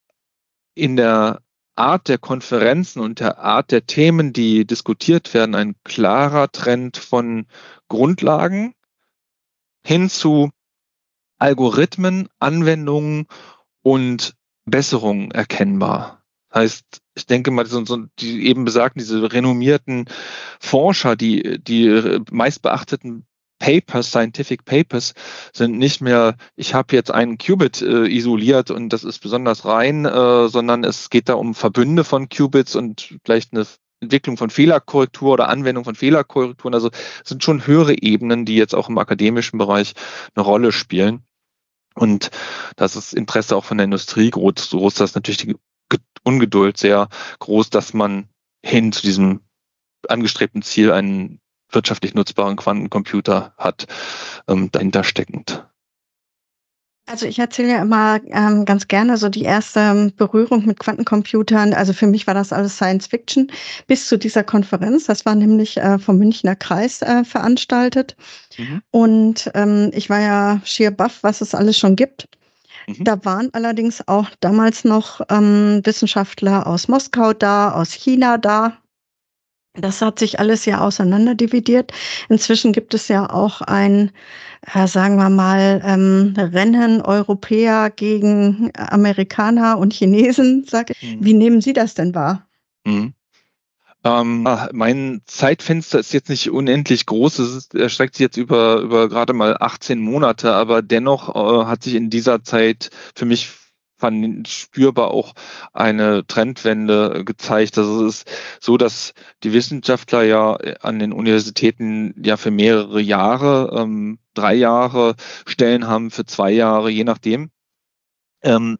in 0.74 0.96
der 0.96 1.42
Art 1.74 2.08
der 2.08 2.16
Konferenzen 2.16 3.00
und 3.00 3.20
der 3.20 3.38
Art 3.38 3.70
der 3.70 3.84
Themen, 3.84 4.32
die 4.32 4.66
diskutiert 4.66 5.34
werden, 5.34 5.54
ein 5.54 5.74
klarer 5.84 6.50
Trend 6.50 6.96
von 6.96 7.46
Grundlagen 7.88 8.74
hin 9.84 10.08
zu 10.08 10.50
Algorithmen, 11.38 12.28
Anwendungen 12.38 13.26
und 13.82 14.34
Besserungen 14.64 15.30
erkennbar. 15.30 16.24
Heißt, 16.56 17.02
ich 17.14 17.26
denke 17.26 17.50
mal, 17.50 17.66
so, 17.66 17.84
so 17.84 18.06
die 18.18 18.46
eben 18.46 18.64
besagten, 18.64 18.98
diese 18.98 19.30
renommierten 19.30 20.06
Forscher, 20.58 21.14
die, 21.14 21.62
die 21.62 22.18
meistbeachteten 22.30 23.26
Papers, 23.58 24.08
Scientific 24.08 24.64
Papers, 24.64 25.12
sind 25.52 25.76
nicht 25.76 26.00
mehr, 26.00 26.36
ich 26.56 26.72
habe 26.72 26.96
jetzt 26.96 27.10
einen 27.10 27.36
Qubit 27.36 27.82
äh, 27.82 28.06
isoliert 28.06 28.70
und 28.70 28.90
das 28.90 29.04
ist 29.04 29.18
besonders 29.18 29.66
rein, 29.66 30.06
äh, 30.06 30.48
sondern 30.48 30.82
es 30.82 31.10
geht 31.10 31.28
da 31.28 31.34
um 31.34 31.54
Verbünde 31.54 32.04
von 32.04 32.30
Qubits 32.30 32.74
und 32.74 33.18
vielleicht 33.24 33.52
eine 33.52 33.66
Entwicklung 34.00 34.38
von 34.38 34.48
Fehlerkorrektur 34.48 35.34
oder 35.34 35.50
Anwendung 35.50 35.84
von 35.84 35.94
Fehlerkorrekturen. 35.94 36.74
Also 36.74 36.90
sind 37.22 37.44
schon 37.44 37.66
höhere 37.66 38.00
Ebenen, 38.00 38.46
die 38.46 38.56
jetzt 38.56 38.74
auch 38.74 38.88
im 38.88 38.96
akademischen 38.96 39.58
Bereich 39.58 39.92
eine 40.34 40.44
Rolle 40.44 40.72
spielen. 40.72 41.22
Und 41.94 42.30
das 42.76 42.94
ist 42.94 43.14
Interesse 43.14 43.56
auch 43.56 43.64
von 43.64 43.78
der 43.78 43.86
Industrie 43.86 44.30
groß, 44.30 44.70
groß 44.70 44.94
dass 44.94 45.14
natürlich 45.14 45.38
die 45.38 45.56
Ungeduld 46.26 46.76
sehr 46.76 47.08
groß, 47.38 47.70
dass 47.70 47.94
man 47.94 48.28
hin 48.64 48.92
zu 48.92 49.02
diesem 49.02 49.40
angestrebten 50.08 50.62
Ziel 50.62 50.92
einen 50.92 51.40
wirtschaftlich 51.70 52.14
nutzbaren 52.14 52.56
Quantencomputer 52.56 53.54
hat, 53.56 53.86
ähm, 54.48 54.70
dahinter 54.70 55.04
steckend. 55.04 55.66
Also 57.08 57.26
ich 57.26 57.38
erzähle 57.38 57.68
ja 57.68 57.82
immer 57.82 58.20
ähm, 58.26 58.64
ganz 58.64 58.88
gerne 58.88 59.16
so 59.16 59.28
die 59.28 59.44
erste 59.44 60.12
Berührung 60.16 60.66
mit 60.66 60.80
Quantencomputern. 60.80 61.72
Also 61.72 61.92
für 61.92 62.08
mich 62.08 62.26
war 62.26 62.34
das 62.34 62.52
alles 62.52 62.74
Science 62.74 63.06
Fiction 63.06 63.52
bis 63.86 64.08
zu 64.08 64.18
dieser 64.18 64.42
Konferenz. 64.42 65.04
Das 65.04 65.24
war 65.24 65.36
nämlich 65.36 65.76
äh, 65.76 66.00
vom 66.00 66.18
Münchner 66.18 66.56
Kreis 66.56 67.02
äh, 67.02 67.22
veranstaltet. 67.22 68.16
Mhm. 68.58 68.82
Und 68.90 69.50
ähm, 69.54 69.92
ich 69.94 70.10
war 70.10 70.20
ja 70.20 70.60
schier 70.64 70.90
baff, 70.90 71.18
was 71.22 71.40
es 71.40 71.54
alles 71.54 71.78
schon 71.78 71.94
gibt. 71.94 72.26
Mhm. 72.86 73.04
Da 73.04 73.24
waren 73.24 73.50
allerdings 73.52 74.06
auch 74.06 74.30
damals 74.40 74.84
noch 74.84 75.20
ähm, 75.30 75.80
Wissenschaftler 75.84 76.66
aus 76.66 76.88
Moskau 76.88 77.32
da, 77.32 77.72
aus 77.72 77.92
China 77.92 78.38
da. 78.38 78.78
Das 79.74 80.00
hat 80.00 80.18
sich 80.18 80.40
alles 80.40 80.64
ja 80.64 80.80
auseinanderdividiert. 80.80 81.92
Inzwischen 82.28 82.72
gibt 82.72 82.94
es 82.94 83.08
ja 83.08 83.28
auch 83.28 83.60
ein, 83.60 84.10
äh, 84.72 84.86
sagen 84.86 85.16
wir 85.16 85.28
mal, 85.28 85.82
ähm, 85.84 86.34
Rennen 86.36 87.02
Europäer 87.02 87.90
gegen 87.90 88.70
Amerikaner 88.74 89.78
und 89.78 89.92
Chinesen. 89.92 90.64
Sag, 90.66 90.90
mhm. 91.02 91.18
Wie 91.20 91.34
nehmen 91.34 91.60
Sie 91.60 91.72
das 91.72 91.94
denn 91.94 92.14
wahr? 92.14 92.46
Mhm. 92.86 93.15
Ähm, 94.06 94.46
ah, 94.46 94.68
mein 94.72 95.22
Zeitfenster 95.26 95.98
ist 95.98 96.12
jetzt 96.12 96.28
nicht 96.28 96.50
unendlich 96.50 97.06
groß. 97.06 97.40
Es 97.40 97.54
ist, 97.54 97.74
erstreckt 97.74 98.14
sich 98.14 98.24
jetzt 98.24 98.36
über, 98.36 98.76
über 98.80 99.08
gerade 99.08 99.32
mal 99.32 99.56
18 99.58 99.98
Monate, 99.98 100.52
aber 100.52 100.80
dennoch 100.82 101.34
äh, 101.34 101.66
hat 101.66 101.82
sich 101.82 101.94
in 101.94 102.08
dieser 102.08 102.44
Zeit 102.44 102.90
für 103.16 103.24
mich 103.24 103.50
spürbar 104.46 105.10
auch 105.10 105.32
eine 105.72 106.26
Trendwende 106.26 107.24
gezeigt. 107.24 107.78
Also 107.78 108.06
es 108.06 108.18
ist 108.18 108.30
so, 108.60 108.76
dass 108.76 109.14
die 109.42 109.54
Wissenschaftler 109.54 110.22
ja 110.22 110.52
an 110.82 110.98
den 110.98 111.12
Universitäten 111.14 112.14
ja 112.22 112.36
für 112.36 112.50
mehrere 112.50 113.00
Jahre, 113.00 113.74
ähm, 113.74 114.18
drei 114.34 114.54
Jahre 114.54 115.16
Stellen 115.46 115.86
haben, 115.88 116.10
für 116.10 116.26
zwei 116.26 116.52
Jahre, 116.52 116.90
je 116.90 117.04
nachdem. 117.04 117.50
Ähm, 118.42 118.76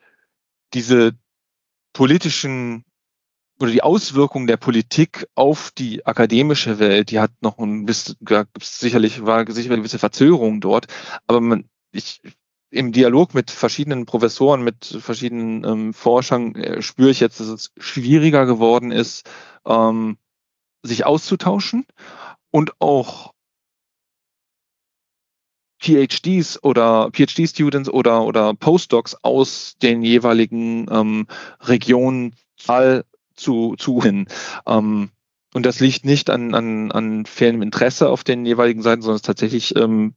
diese 0.74 1.12
politischen 1.94 2.85
oder 3.58 3.70
die 3.70 3.82
Auswirkungen 3.82 4.46
der 4.46 4.56
Politik 4.58 5.26
auf 5.34 5.70
die 5.70 6.04
akademische 6.04 6.78
Welt, 6.78 7.10
die 7.10 7.20
hat 7.20 7.30
noch 7.40 7.58
ein 7.58 7.86
bisschen, 7.86 8.16
sicherlich 8.60 9.24
war 9.24 9.40
sicherlich 9.46 9.70
eine 9.70 9.78
gewisse 9.78 9.98
Verzögerung 9.98 10.60
dort, 10.60 10.86
aber 11.26 11.40
man, 11.40 11.68
ich, 11.90 12.20
im 12.70 12.92
Dialog 12.92 13.34
mit 13.34 13.50
verschiedenen 13.50 14.04
Professoren, 14.04 14.62
mit 14.62 14.84
verschiedenen 14.84 15.64
ähm, 15.64 15.94
Forschern 15.94 16.54
äh, 16.56 16.82
spüre 16.82 17.10
ich 17.10 17.20
jetzt, 17.20 17.40
dass 17.40 17.46
es 17.46 17.72
schwieriger 17.78 18.44
geworden 18.44 18.90
ist, 18.92 19.28
ähm, 19.64 20.18
sich 20.82 21.06
auszutauschen 21.06 21.86
und 22.50 22.72
auch 22.80 23.32
PhDs 25.80 26.62
oder 26.62 27.10
PhD-Students 27.12 27.88
oder, 27.88 28.24
oder 28.24 28.54
Postdocs 28.54 29.16
aus 29.22 29.76
den 29.80 30.02
jeweiligen 30.02 30.86
ähm, 30.90 31.26
Regionen 31.60 32.34
zu, 33.36 33.74
zu 33.76 34.02
hin. 34.02 34.26
Ähm, 34.66 35.10
und 35.54 35.64
das 35.64 35.80
liegt 35.80 36.04
nicht 36.04 36.28
an, 36.28 36.54
an, 36.54 36.92
an 36.92 37.24
fehlendem 37.24 37.62
Interesse 37.62 38.10
auf 38.10 38.24
den 38.24 38.44
jeweiligen 38.44 38.82
Seiten, 38.82 39.00
sondern 39.00 39.16
es 39.16 39.22
ist 39.22 39.26
tatsächlich, 39.26 39.74
ähm, 39.76 40.14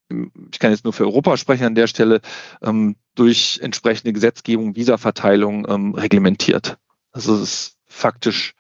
ich 0.52 0.60
kann 0.60 0.72
jetzt 0.72 0.84
nur 0.84 0.92
für 0.92 1.06
Europa 1.06 1.38
sprechen 1.38 1.66
an 1.66 1.76
der 1.76 1.88
Stelle, 1.88 2.20
ähm, 2.62 2.98
durch 3.16 3.60
entsprechende 3.62 4.12
Gesetzgebung, 4.12 4.76
Visaverteilung 4.76 5.66
ähm, 5.70 5.94
reglementiert. 5.94 6.78
Also 7.12 7.36
es 7.36 7.42
ist 7.42 7.78
faktisch 7.86 8.54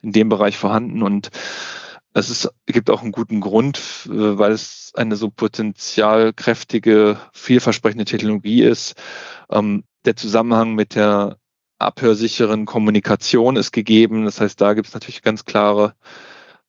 in 0.00 0.12
dem 0.12 0.28
Bereich 0.28 0.58
vorhanden 0.58 1.02
und 1.02 1.30
es 2.14 2.30
ist, 2.30 2.48
gibt 2.66 2.90
auch 2.90 3.02
einen 3.02 3.12
guten 3.12 3.40
Grund, 3.40 3.78
äh, 4.06 4.38
weil 4.38 4.52
es 4.52 4.92
eine 4.94 5.16
so 5.16 5.30
potenzialkräftige, 5.30 7.18
vielversprechende 7.32 8.04
Technologie 8.04 8.62
ist. 8.62 8.94
Ähm, 9.50 9.84
der 10.04 10.16
Zusammenhang 10.16 10.74
mit 10.74 10.94
der 10.94 11.38
abhörsicheren 11.84 12.66
Kommunikation 12.66 13.56
ist 13.56 13.72
gegeben. 13.72 14.24
Das 14.24 14.40
heißt, 14.40 14.60
da 14.60 14.74
gibt 14.74 14.88
es 14.88 14.94
natürlich 14.94 15.22
ganz 15.22 15.44
klare 15.44 15.94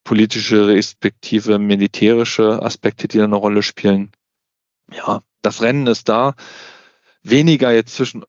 politische 0.04 0.68
respektive 0.68 1.60
militärische 1.60 2.62
Aspekte, 2.62 3.08
die 3.08 3.18
da 3.18 3.24
eine 3.24 3.36
Rolle 3.36 3.64
spielen. 3.64 4.12
Ja, 4.92 5.22
das 5.42 5.62
Rennen 5.62 5.88
ist 5.88 6.10
da. 6.10 6.36
Weniger 7.22 7.72
jetzt 7.72 7.96
zwischen 7.96 8.26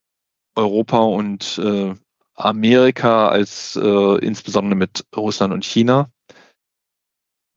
Europa 0.55 0.99
und 0.99 1.59
äh, 1.59 1.95
Amerika 2.35 3.29
als 3.29 3.77
äh, 3.77 4.19
insbesondere 4.19 4.77
mit 4.77 5.05
Russland 5.17 5.53
und 5.53 5.65
China. 5.65 6.09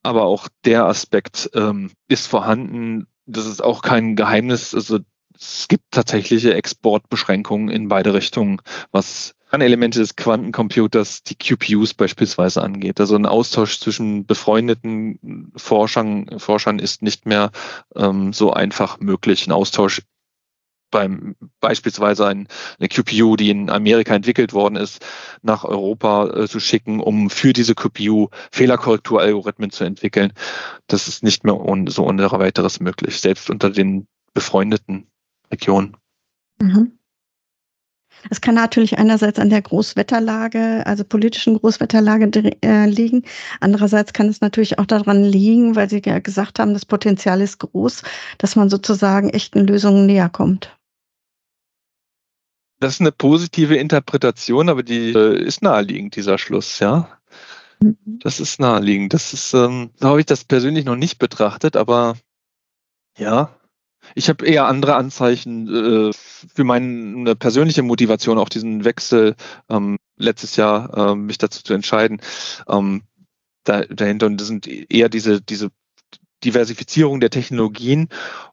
Aber 0.03 0.23
auch 0.23 0.47
der 0.65 0.85
Aspekt 0.85 1.49
ähm, 1.53 1.91
ist 2.07 2.27
vorhanden. 2.27 3.07
Das 3.25 3.45
ist 3.45 3.63
auch 3.63 3.81
kein 3.81 4.15
Geheimnis. 4.15 4.73
Also 4.73 4.99
es 5.39 5.67
gibt 5.67 5.91
tatsächliche 5.91 6.54
Exportbeschränkungen 6.54 7.69
in 7.69 7.88
beide 7.88 8.13
Richtungen, 8.13 8.62
was 8.91 9.36
an 9.50 9.62
Elemente 9.62 10.00
des 10.00 10.15
Quantencomputers, 10.15 11.23
die 11.23 11.36
QPUs 11.36 11.93
beispielsweise 11.93 12.62
angeht. 12.62 13.00
Also 13.00 13.15
ein 13.15 13.26
Austausch 13.26 13.80
zwischen 13.80 14.26
befreundeten 14.26 15.52
Forschern, 15.56 16.39
Forschern 16.39 16.80
ist 16.80 17.02
nicht 17.02 17.26
mehr 17.26 17.52
ähm, 17.95 18.34
so 18.34 18.52
einfach 18.52 19.00
möglich. 19.00 19.47
Ein 19.47 19.54
Austausch 19.54 20.02
beim 20.91 21.36
beispielsweise 21.60 22.28
ein, 22.28 22.47
eine 22.80 22.88
QPU, 22.88 23.36
die 23.36 23.50
in 23.50 23.69
Amerika 23.69 24.15
entwickelt 24.15 24.53
worden 24.53 24.76
ist, 24.76 25.05
nach 25.41 25.64
Europa 25.64 26.28
äh, 26.28 26.47
zu 26.47 26.59
schicken, 26.59 26.99
um 26.99 27.30
für 27.30 27.53
diese 27.53 27.76
QPU 27.76 28.30
Fehlerkorrekturalgorithmen 28.51 29.72
zu 29.72 29.84
entwickeln. 29.84 30.34
Das 30.88 31.07
ist 31.07 31.24
nicht 31.24 31.43
mehr 31.43 31.59
un, 31.59 31.88
so 31.88 32.05
ohne 32.05 32.30
weiteres 32.32 32.80
möglich, 32.80 33.20
selbst 33.20 33.49
unter 33.49 33.70
den 33.70 34.07
befreundeten 34.34 35.07
Regionen. 35.52 35.98
Mhm. 36.60 36.98
Es 38.30 38.41
kann 38.41 38.56
natürlich 38.56 38.98
einerseits 38.98 39.39
an 39.39 39.50
der 39.50 39.62
Großwetterlage, 39.62 40.86
also 40.86 41.04
politischen 41.04 41.58
Großwetterlage 41.58 42.52
äh, 42.64 42.86
liegen. 42.88 43.24
Andererseits 43.60 44.14
kann 44.14 44.28
es 44.28 44.41
natürlich 44.41 44.80
auch 44.80 44.86
daran 44.86 45.24
liegen, 45.24 45.76
weil 45.76 45.89
Sie 45.89 46.02
ja 46.04 46.20
gesagt 46.20 46.60
haben, 46.60 46.74
das 46.74 46.86
Potenzial 46.86 47.41
ist 47.41 47.60
groß, 47.60 48.04
dass 48.38 48.56
man 48.56 48.70
sozusagen 48.70 49.30
echten 49.30 49.68
Lösungen 49.68 50.06
näher 50.06 50.30
kommt. 50.30 50.76
Das 52.80 52.93
ist 52.93 53.02
eine 53.02 53.12
positive 53.12 53.76
Interpretation, 53.76 54.70
aber 54.70 54.84
die 54.84 55.12
äh, 55.14 55.43
ist 55.43 55.62
naheliegend, 55.62 56.16
dieser 56.16 56.38
Schluss, 56.38 56.80
ja. 56.80 57.10
Mhm. 57.80 57.98
Das 58.20 58.39
ist 58.39 58.60
naheliegend. 58.60 59.14
Das 59.14 59.34
ist, 59.34 59.54
ähm, 59.54 59.91
so 59.95 60.10
habe 60.10 60.20
ich 60.20 60.26
das 60.26 60.43
persönlich 60.43 60.86
noch 60.86 60.95
nicht 60.95 61.18
betrachtet, 61.18 61.76
aber 61.76 62.16
ja, 63.18 63.52
ich 64.16 64.30
habe 64.30 64.45
eher 64.45 64.68
andere 64.68 64.95
Anzeichen 64.95 65.68
äh, 65.68 66.12
für 66.14 66.64
meine 66.64 67.36
persönliche 67.36 67.84
Motivation, 67.84 68.38
auch 68.38 68.49
diesen 68.49 68.86
Wechsel 68.86 69.36
ähm, 69.70 69.97
letztes 70.18 70.55
Jahr 70.55 71.12
äh, 71.12 71.16
mich 71.16 71.38
dazu 71.38 71.64
zu 71.64 71.74
entscheiden. 71.74 72.22
Ähm, 72.68 73.03
da, 73.64 73.82
dahinter 73.84 74.28
und 74.28 74.39
das 74.39 74.47
sind 74.47 74.68
eher 74.68 75.10
diese, 75.10 75.41
diese 75.41 75.72
Diversifizierung 76.43 77.20
der 77.20 77.30
Technologien 77.30 78.10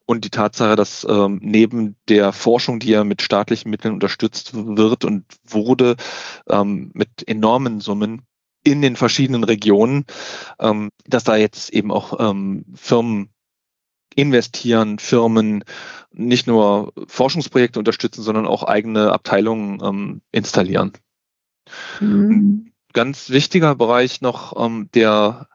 und 0.07 0.25
die 0.25 0.31
Tatsache, 0.31 0.77
dass 0.77 1.07
ähm, 1.09 1.39
neben 1.43 1.97
der 2.09 2.33
Forschung, 2.33 2.81
die 2.81 2.91
ja 2.91 3.05
mit 3.05 3.23
staatlichen 3.23 3.71
Mitteln 3.71 3.95
unterstützt 3.95 4.53
wird 4.55 5.05
und 5.05 5.25
wurde, 5.45 5.97
ähm, 6.49 6.91
mit 6.95 7.27
enormen 7.27 7.81
Summen 7.81 8.23
in 8.65 8.81
den 8.81 8.97
verschiedenen 8.97 9.45
Regionen, 9.45 10.07
ähm, 10.59 10.89
dass 11.07 11.25
da 11.25 11.37
jetzt 11.37 11.71
eben 11.71 11.93
auch 11.93 12.19
ähm, 12.19 12.65
Firmen 12.75 13.29
investieren, 14.17 14.99
Firmen 14.99 15.65
nicht 16.13 16.47
nur 16.47 16.93
Forschungsprojekte 17.09 17.79
unterstützen, 17.79 18.23
sondern 18.23 18.47
auch 18.47 18.63
eigene 18.63 19.13
Abteilungen 19.13 19.81
ähm, 19.83 20.21
installieren. 20.31 20.93
Mhm. 22.01 22.73
Ganz 22.93 23.31
wichtiger 23.31 23.75
Bereich 23.75 24.21
noch, 24.21 24.55
ähm, 24.65 24.89
der, 24.95 25.49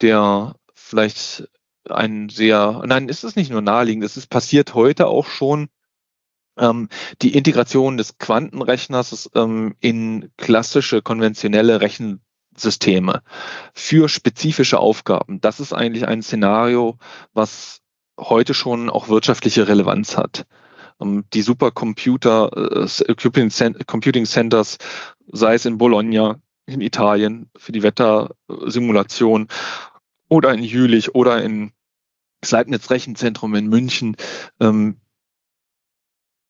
der 0.00 0.56
vielleicht 0.74 1.48
ein 1.88 2.28
sehr, 2.28 2.82
nein, 2.86 3.08
ist 3.08 3.24
es 3.24 3.36
nicht 3.36 3.50
nur 3.50 3.60
naheliegend, 3.60 4.04
es 4.04 4.16
ist 4.16 4.28
passiert 4.28 4.74
heute 4.74 5.06
auch 5.06 5.26
schon, 5.26 5.68
ähm, 6.58 6.88
die 7.22 7.34
Integration 7.34 7.96
des 7.96 8.18
Quantenrechners 8.18 9.30
ähm, 9.34 9.74
in 9.80 10.30
klassische 10.36 11.02
konventionelle 11.02 11.80
Rechensysteme 11.80 13.22
für 13.72 14.08
spezifische 14.08 14.78
Aufgaben. 14.78 15.40
Das 15.40 15.60
ist 15.60 15.72
eigentlich 15.72 16.06
ein 16.06 16.22
Szenario, 16.22 16.98
was 17.32 17.80
heute 18.18 18.54
schon 18.54 18.90
auch 18.90 19.08
wirtschaftliche 19.08 19.68
Relevanz 19.68 20.16
hat. 20.16 20.46
Ähm, 21.00 21.24
die 21.32 21.42
Supercomputer, 21.42 22.86
äh, 22.86 23.14
Computing 23.14 24.26
Centers, 24.26 24.78
sei 25.26 25.54
es 25.54 25.64
in 25.64 25.78
Bologna, 25.78 26.40
in 26.66 26.80
Italien, 26.80 27.50
für 27.56 27.72
die 27.72 27.82
Wettersimulation 27.82 29.48
oder 30.28 30.52
in 30.54 30.62
Jülich 30.62 31.14
oder 31.14 31.42
in 31.42 31.72
Leibniz 32.50 32.90
Rechenzentrum 32.90 33.54
in 33.54 33.68
München, 33.68 34.16
ähm, 34.60 35.00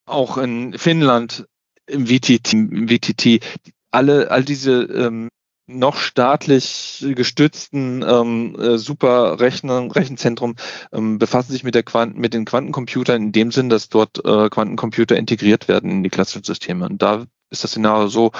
auch 0.06 0.38
in 0.38 0.76
Finnland 0.76 1.46
im 1.86 2.06
VTT, 2.06 2.52
im 2.52 2.88
VTT 2.88 3.44
alle, 3.90 4.30
all 4.30 4.44
diese 4.44 4.82
ähm, 4.82 5.28
noch 5.66 5.96
staatlich 5.96 7.04
gestützten 7.14 8.02
ähm, 8.06 8.56
äh, 8.58 8.78
Superrechner, 8.78 9.94
Rechenzentrum 9.94 10.56
ähm, 10.92 11.18
befassen 11.18 11.52
sich 11.52 11.64
mit 11.64 11.74
der 11.74 11.82
Quanten, 11.82 12.20
mit 12.20 12.34
den 12.34 12.44
Quantencomputern 12.44 13.22
in 13.22 13.32
dem 13.32 13.50
Sinn, 13.50 13.68
dass 13.68 13.88
dort 13.88 14.24
äh, 14.24 14.50
Quantencomputer 14.50 15.16
integriert 15.16 15.68
werden 15.68 15.90
in 15.90 16.02
die 16.02 16.10
klassischen 16.10 16.44
Systeme. 16.44 16.86
Und 16.86 17.00
da 17.00 17.24
ist 17.50 17.64
das 17.64 17.70
Szenario 17.70 18.08
so, 18.08 18.32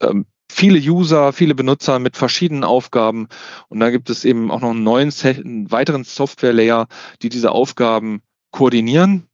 ähm, 0.00 0.26
viele 0.50 0.78
User, 0.78 1.32
viele 1.32 1.54
Benutzer 1.54 1.98
mit 1.98 2.16
verschiedenen 2.16 2.64
Aufgaben. 2.64 3.28
Und 3.68 3.80
da 3.80 3.90
gibt 3.90 4.10
es 4.10 4.24
eben 4.24 4.50
auch 4.50 4.60
noch 4.60 4.70
einen 4.70 4.84
neuen, 4.84 5.12
einen 5.22 5.70
weiteren 5.70 6.04
Software-Layer, 6.04 6.86
die 7.22 7.28
diese 7.28 7.52
Aufgaben 7.52 8.22
koordinieren, 8.52 9.28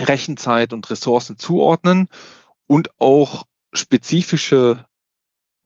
Rechenzeit 0.00 0.72
und 0.72 0.88
Ressourcen 0.90 1.38
zuordnen 1.38 2.08
und 2.66 2.90
auch 2.98 3.44
spezifische 3.72 4.86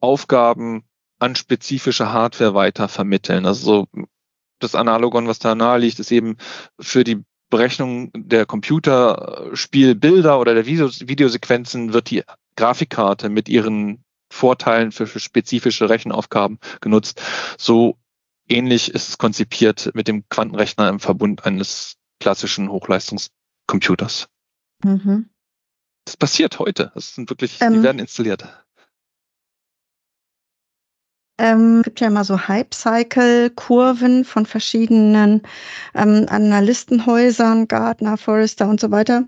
Aufgaben 0.03 0.85
an 1.19 1.37
spezifische 1.37 2.13
Hardware 2.13 2.55
weiter 2.55 2.89
vermitteln. 2.89 3.47
Also 3.47 3.87
das 4.59 4.75
Analogon, 4.75 5.29
was 5.29 5.39
da 5.39 5.55
nahe 5.55 5.79
liegt, 5.79 6.01
ist 6.01 6.11
eben 6.11 6.37
für 6.81 7.05
die 7.05 7.23
Berechnung 7.51 8.11
der 8.17 8.47
Computerspielbilder 8.47 10.41
oder 10.41 10.55
der 10.55 10.67
Videosequenzen 10.67 11.93
wird 11.93 12.11
die 12.11 12.23
Grafikkarte 12.57 13.29
mit 13.29 13.49
ihren 13.49 14.05
Vorteilen 14.33 14.91
für, 14.93 15.07
für 15.07 15.21
spezifische 15.21 15.91
Rechenaufgaben 15.91 16.59
genutzt. 16.81 17.21
So 17.59 17.99
ähnlich 18.49 18.93
ist 18.95 19.11
es 19.11 19.19
konzipiert 19.19 19.91
mit 19.95 20.09
dem 20.09 20.27
Quantenrechner 20.29 20.89
im 20.89 20.99
Verbund 20.99 21.45
eines 21.45 21.97
klassischen 22.19 22.71
Hochleistungscomputers. 22.71 24.29
Mhm. 24.83 25.29
Das 26.05 26.17
passiert 26.17 26.59
heute. 26.59 26.91
Das 26.95 27.15
sind 27.15 27.31
wirklich, 27.31 27.61
ähm, 27.61 27.75
die 27.75 27.83
werden 27.83 27.99
installiert. 27.99 28.62
Ähm, 31.43 31.79
es 31.79 31.83
gibt 31.83 32.01
ja 32.01 32.07
immer 32.07 32.23
so 32.23 32.47
Hype-Cycle-Kurven 32.47 34.25
von 34.25 34.47
verschiedenen 34.47 35.43
ähm, 35.93 36.27
Analystenhäusern, 36.29 37.67
Gartner, 37.67 38.17
Forrester 38.17 38.69
und 38.69 38.79
so 38.79 38.93
weiter. 38.93 39.25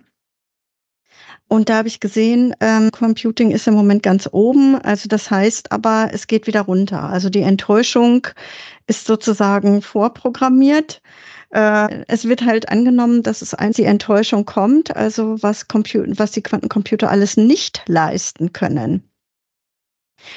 Und 1.48 1.68
da 1.68 1.78
habe 1.78 1.88
ich 1.88 1.98
gesehen, 1.98 2.54
ähm, 2.60 2.92
Computing 2.92 3.50
ist 3.50 3.66
im 3.66 3.74
Moment 3.74 4.04
ganz 4.04 4.28
oben. 4.30 4.76
Also 4.76 5.08
das 5.08 5.28
heißt 5.28 5.72
aber, 5.72 6.10
es 6.12 6.28
geht 6.28 6.46
wieder 6.46 6.62
runter. 6.62 7.02
Also 7.02 7.30
die 7.30 7.42
Enttäuschung 7.42 8.28
ist 8.86 9.06
sozusagen 9.06 9.82
vorprogrammiert. 9.82 11.02
Äh, 11.50 12.04
es 12.06 12.28
wird 12.28 12.44
halt 12.44 12.68
angenommen, 12.68 13.24
dass 13.24 13.42
es 13.42 13.54
eins 13.54 13.74
die 13.74 13.84
Enttäuschung 13.84 14.44
kommt, 14.44 14.94
also 14.94 15.42
was, 15.42 15.66
Computer, 15.66 16.12
was 16.16 16.30
die 16.30 16.42
Quantencomputer 16.42 17.10
alles 17.10 17.36
nicht 17.36 17.82
leisten 17.88 18.52
können. 18.52 19.02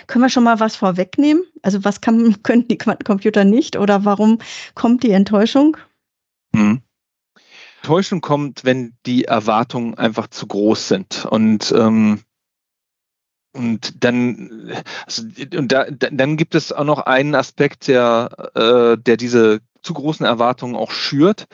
Können 0.07 0.23
wir 0.23 0.29
schon 0.29 0.43
mal 0.43 0.59
was 0.59 0.75
vorwegnehmen? 0.75 1.43
Also 1.61 1.83
was 1.83 2.01
kann, 2.01 2.37
können 2.43 2.67
die 2.67 2.77
Quantencomputer 2.77 3.43
nicht 3.43 3.77
oder 3.77 4.05
warum 4.05 4.39
kommt 4.75 5.03
die 5.03 5.11
Enttäuschung? 5.11 5.77
Hm. 6.55 6.81
Enttäuschung 7.81 8.21
kommt, 8.21 8.65
wenn 8.65 8.97
die 9.05 9.25
Erwartungen 9.25 9.97
einfach 9.97 10.27
zu 10.27 10.47
groß 10.47 10.87
sind 10.87 11.25
und 11.25 11.71
ähm, 11.71 12.21
und 13.53 14.03
dann, 14.03 14.71
also, 15.05 15.23
und 15.55 15.71
da, 15.71 15.85
dann 15.89 16.37
gibt 16.37 16.53
es 16.53 16.71
auch 16.71 16.83
noch 16.83 16.99
einen 16.99 17.33
Aspekt, 17.33 17.87
der, 17.87 18.51
äh, 18.53 19.01
der 19.01 19.17
diese 19.17 19.61
zu 19.81 19.95
großen 19.95 20.25
Erwartungen 20.25 20.75
auch 20.75 20.91
schürt. 20.91 21.47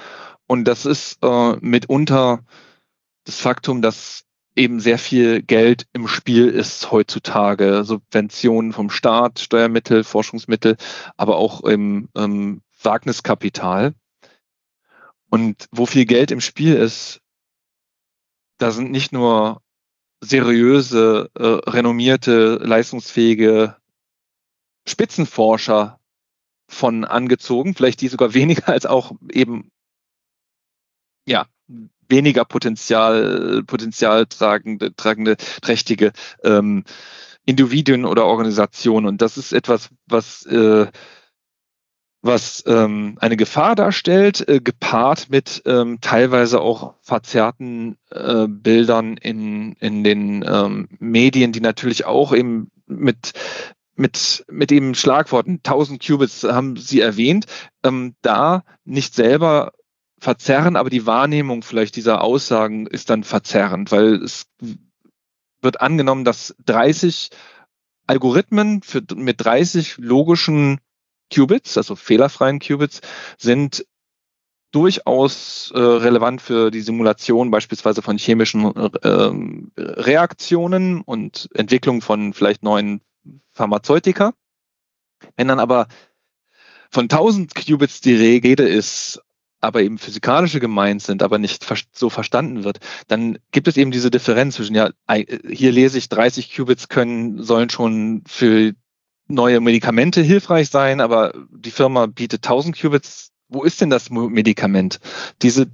Und 0.45 0.65
das 0.65 0.85
ist 0.85 1.19
äh, 1.23 1.55
mitunter 1.61 2.43
das 3.23 3.39
Faktum, 3.39 3.81
dass 3.81 4.25
eben 4.55 4.79
sehr 4.79 4.97
viel 4.97 5.41
Geld 5.41 5.87
im 5.93 6.07
Spiel 6.07 6.47
ist 6.47 6.91
heutzutage. 6.91 7.83
Subventionen 7.83 8.73
vom 8.73 8.89
Staat, 8.89 9.39
Steuermittel, 9.39 10.03
Forschungsmittel, 10.03 10.77
aber 11.17 11.37
auch 11.37 11.63
im 11.63 12.09
ähm, 12.15 12.61
Wagniskapital. 12.81 13.93
Und 15.29 15.67
wo 15.71 15.85
viel 15.85 16.05
Geld 16.05 16.31
im 16.31 16.41
Spiel 16.41 16.75
ist, 16.75 17.21
da 18.59 18.71
sind 18.71 18.91
nicht 18.91 19.11
nur 19.11 19.61
seriöse, 20.21 21.31
äh, 21.35 21.69
renommierte, 21.69 22.55
leistungsfähige 22.61 23.75
Spitzenforscher 24.87 25.99
von 26.69 27.03
angezogen, 27.03 27.73
vielleicht 27.73 28.01
die 28.01 28.07
sogar 28.07 28.33
weniger 28.35 28.69
als 28.69 28.85
auch 28.85 29.13
eben 29.31 29.71
ja 31.25 31.47
weniger 32.09 32.45
Potenzial, 32.45 33.63
Potenzial 33.65 34.25
tragende, 34.25 34.95
tragende 34.95 35.37
trächtige 35.61 36.11
ähm, 36.43 36.83
Individuen 37.45 38.05
oder 38.05 38.25
Organisationen. 38.25 39.07
Und 39.07 39.21
das 39.21 39.37
ist 39.37 39.53
etwas, 39.53 39.89
was 40.07 40.45
äh, 40.45 40.87
was 42.23 42.63
ähm, 42.67 43.17
eine 43.19 43.35
Gefahr 43.35 43.75
darstellt, 43.75 44.47
äh, 44.47 44.61
gepaart 44.61 45.29
mit 45.29 45.61
ähm, 45.65 45.99
teilweise 45.99 46.61
auch 46.61 46.95
verzerrten 47.01 47.97
äh, 48.11 48.47
Bildern 48.47 49.17
in, 49.17 49.73
in 49.73 50.05
den 50.05 50.43
ähm, 50.47 50.87
Medien, 50.99 51.51
die 51.51 51.59
natürlich 51.59 52.05
auch 52.05 52.33
eben 52.33 52.71
mit 52.87 53.33
mit, 53.95 54.43
mit 54.49 54.71
dem 54.71 54.95
Schlagworten 54.95 55.59
1000 55.63 56.03
Qubits 56.03 56.43
haben 56.43 56.77
Sie 56.77 56.99
erwähnt, 56.99 57.45
ähm, 57.83 58.15
da 58.23 58.63
nicht 58.85 59.13
selber 59.13 59.73
verzerren, 60.23 60.77
aber 60.77 60.89
die 60.89 61.05
Wahrnehmung 61.05 61.63
vielleicht 61.63 61.95
dieser 61.97 62.23
Aussagen 62.23 62.87
ist 62.87 63.09
dann 63.09 63.23
verzerrend, 63.23 63.91
weil 63.91 64.15
es 64.15 64.45
wird 65.61 65.81
angenommen, 65.81 66.23
dass 66.23 66.55
30 66.65 67.29
Algorithmen 68.07 68.81
für, 68.83 69.01
mit 69.15 69.43
30 69.43 69.97
logischen 69.97 70.79
Qubits, 71.33 71.77
also 71.77 71.95
fehlerfreien 71.95 72.59
Qubits, 72.59 73.01
sind 73.37 73.85
durchaus 74.71 75.71
äh, 75.75 75.79
relevant 75.79 76.41
für 76.41 76.71
die 76.71 76.81
Simulation 76.81 77.51
beispielsweise 77.51 78.01
von 78.01 78.17
chemischen 78.17 78.73
äh, 78.75 79.69
Reaktionen 79.77 81.01
und 81.01 81.49
Entwicklung 81.53 82.01
von 82.01 82.33
vielleicht 82.33 82.63
neuen 82.63 83.01
Pharmazeutika. 83.51 84.33
Wenn 85.35 85.47
dann 85.47 85.59
aber 85.59 85.87
von 86.89 87.03
1000 87.03 87.53
Qubits 87.55 88.01
die 88.01 88.15
Rede 88.15 88.67
ist, 88.67 89.21
aber 89.63 89.81
eben 89.81 89.97
physikalische 89.97 90.59
gemeint 90.59 91.01
sind, 91.01 91.23
aber 91.23 91.39
nicht 91.39 91.65
so 91.93 92.09
verstanden 92.09 92.63
wird, 92.63 92.79
dann 93.07 93.37
gibt 93.51 93.67
es 93.67 93.77
eben 93.77 93.91
diese 93.91 94.11
Differenz 94.11 94.55
zwischen, 94.55 94.75
ja, 94.75 94.89
hier 95.49 95.71
lese 95.71 95.97
ich 95.97 96.09
30 96.09 96.53
Qubits 96.53 96.89
können, 96.89 97.41
sollen 97.41 97.69
schon 97.69 98.23
für 98.27 98.73
neue 99.27 99.61
Medikamente 99.61 100.21
hilfreich 100.21 100.69
sein, 100.69 101.01
aber 101.01 101.33
die 101.49 101.71
Firma 101.71 102.05
bietet 102.07 102.45
1000 102.45 102.79
Qubits. 102.79 103.31
Wo 103.47 103.63
ist 103.63 103.81
denn 103.81 103.89
das 103.89 104.09
Medikament? 104.09 104.99
Diese, 105.41 105.67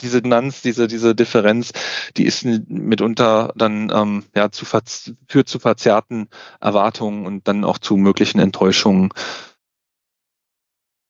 diese 0.00 0.18
Nanz, 0.18 0.62
diese, 0.62 0.86
diese 0.86 1.14
Differenz, 1.14 1.72
die 2.16 2.24
ist 2.24 2.44
mitunter 2.44 3.52
dann 3.56 3.90
ähm, 3.92 4.24
ja, 4.34 4.50
zu 4.50 4.64
führt 4.64 5.48
zu 5.48 5.58
verzerrten 5.58 6.28
Erwartungen 6.60 7.26
und 7.26 7.48
dann 7.48 7.64
auch 7.64 7.78
zu 7.78 7.96
möglichen 7.96 8.38
Enttäuschungen. 8.38 9.10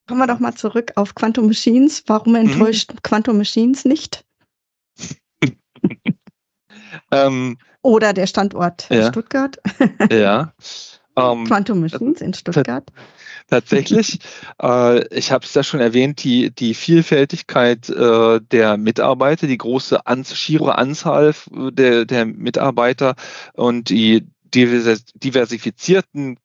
Kommen 0.09 0.21
wir 0.21 0.27
doch 0.27 0.39
mal 0.39 0.55
zurück 0.55 0.93
auf 0.97 1.15
Quantum 1.15 1.47
Machines. 1.47 2.03
Warum 2.07 2.33
mhm. 2.33 2.49
enttäuscht 2.49 2.93
mhm. 2.93 3.03
Quantum 3.03 3.37
Machines 3.37 3.85
nicht? 3.85 4.25
ähm, 7.13 7.59
Oder 7.83 8.15
der 8.15 8.27
Standort 8.27 8.89
ja. 8.91 9.09
Stuttgart? 9.09 9.59
ja. 10.11 10.53
Ähm, 11.19 11.47
Quantum 11.47 11.81
Machines 11.81 12.21
in 12.21 12.33
Stuttgart. 12.33 12.85
Tatsächlich. 13.49 14.21
äh, 14.63 15.05
ich 15.13 15.33
habe 15.33 15.45
es 15.45 15.53
ja 15.53 15.65
schon 15.65 15.81
erwähnt, 15.81 16.23
die, 16.23 16.53
die 16.55 16.75
Vielfältigkeit 16.75 17.89
äh, 17.89 18.41
der 18.41 18.77
Mitarbeiter, 18.77 19.49
die 19.49 19.59
große 19.59 20.07
an, 20.07 20.25
schiere 20.25 20.79
Anzahl 20.79 21.35
der, 21.51 22.05
der 22.05 22.25
Mitarbeiter 22.25 23.17
und 23.55 23.89
die 23.89 24.29
diversifizierten 24.55 26.39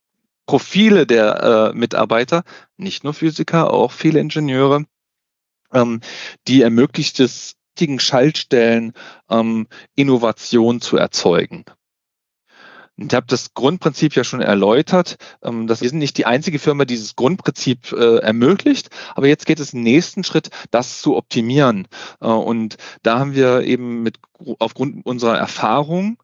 Profile 0.46 1.06
der 1.08 1.72
äh, 1.74 1.78
Mitarbeiter, 1.78 2.44
nicht 2.78 3.04
nur 3.04 3.14
Physiker, 3.14 3.72
auch 3.72 3.92
viele 3.92 4.20
Ingenieure, 4.20 4.86
ähm, 5.74 6.02
die 6.48 6.62
ermöglicht 6.62 7.20
es, 7.20 7.56
Schaltstellen 8.00 8.94
ähm, 9.30 9.68
Innovation 9.96 10.80
zu 10.82 10.98
erzeugen. 10.98 11.66
Ich 12.96 13.14
habe 13.14 13.26
das 13.28 13.56
Grundprinzip 13.56 14.16
ja 14.16 14.24
schon 14.24 14.42
erläutert. 14.42 15.18
Ähm, 15.42 15.66
das 15.66 15.82
wir 15.82 15.90
sind 15.90 15.98
nicht 15.98 16.18
die 16.18 16.28
einzige 16.28 16.60
Firma, 16.60 16.86
die 16.86 16.94
dieses 16.94 17.16
Grundprinzip 17.16 17.92
äh, 17.92 18.18
ermöglicht. 18.18 18.90
Aber 19.16 19.28
jetzt 19.28 19.46
geht 19.48 19.60
es 19.60 19.74
im 19.74 19.82
nächsten 19.82 20.24
Schritt, 20.24 20.50
das 20.70 21.02
zu 21.02 21.16
optimieren. 21.16 21.88
Äh, 22.22 22.28
und 22.28 22.78
da 23.02 23.18
haben 23.18 23.34
wir 23.34 23.62
eben 23.62 24.04
mit 24.04 24.20
aufgrund 24.60 25.06
unserer 25.06 25.38
Erfahrung 25.38 26.22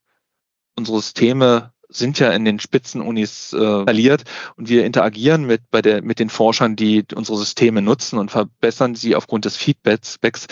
unsere 0.75 1.01
Systeme 1.01 1.73
sind 1.89 2.19
ja 2.19 2.31
in 2.31 2.45
den 2.45 2.59
Spitzenunis 2.59 3.51
äh, 3.53 3.57
installiert 3.57 4.23
und 4.55 4.69
wir 4.69 4.85
interagieren 4.85 5.45
mit, 5.45 5.69
bei 5.71 5.81
der, 5.81 6.01
mit 6.03 6.19
den 6.19 6.29
Forschern, 6.29 6.75
die 6.75 7.03
unsere 7.15 7.37
Systeme 7.37 7.81
nutzen 7.81 8.19
und 8.19 8.31
verbessern 8.31 8.95
sie 8.95 9.15
aufgrund 9.15 9.45
des 9.45 9.57
Feedbacks 9.57 10.47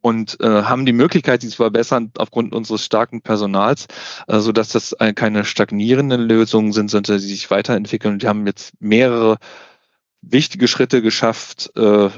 und 0.00 0.40
äh, 0.40 0.62
haben 0.62 0.86
die 0.86 0.92
Möglichkeit, 0.92 1.42
sie 1.42 1.48
zu 1.48 1.56
verbessern 1.56 2.12
aufgrund 2.16 2.54
unseres 2.54 2.84
starken 2.84 3.20
Personals, 3.20 3.86
äh, 4.26 4.38
so 4.38 4.52
dass 4.52 4.70
das 4.70 4.96
keine 5.14 5.44
stagnierenden 5.44 6.22
Lösungen 6.22 6.72
sind, 6.72 6.90
sondern 6.90 7.18
sie 7.18 7.28
sich 7.28 7.50
weiterentwickeln. 7.50 8.14
Und 8.14 8.22
die 8.22 8.28
haben 8.28 8.46
jetzt 8.46 8.72
mehrere 8.80 9.38
wichtige 10.22 10.68
Schritte 10.68 11.02
geschafft, 11.02 11.70
äh, 11.76 12.10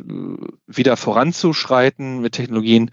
wieder 0.66 0.96
voranzuschreiten 0.96 2.20
mit 2.20 2.34
Technologien, 2.34 2.90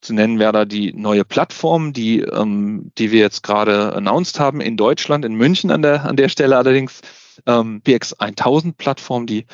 zu 0.00 0.14
nennen 0.14 0.38
wäre 0.38 0.52
da 0.52 0.64
die 0.64 0.92
neue 0.92 1.24
Plattform, 1.24 1.92
die, 1.92 2.20
ähm, 2.20 2.92
die 2.98 3.10
wir 3.10 3.20
jetzt 3.20 3.42
gerade 3.42 3.94
announced 3.94 4.38
haben 4.38 4.60
in 4.60 4.76
Deutschland, 4.76 5.24
in 5.24 5.34
München 5.34 5.70
an 5.70 5.82
der, 5.82 6.04
an 6.04 6.16
der 6.16 6.28
Stelle 6.28 6.56
allerdings. 6.56 7.00
Ähm, 7.46 7.82
PX 7.82 8.14
1000 8.14 8.76
Plattform, 8.76 9.26
die 9.26 9.46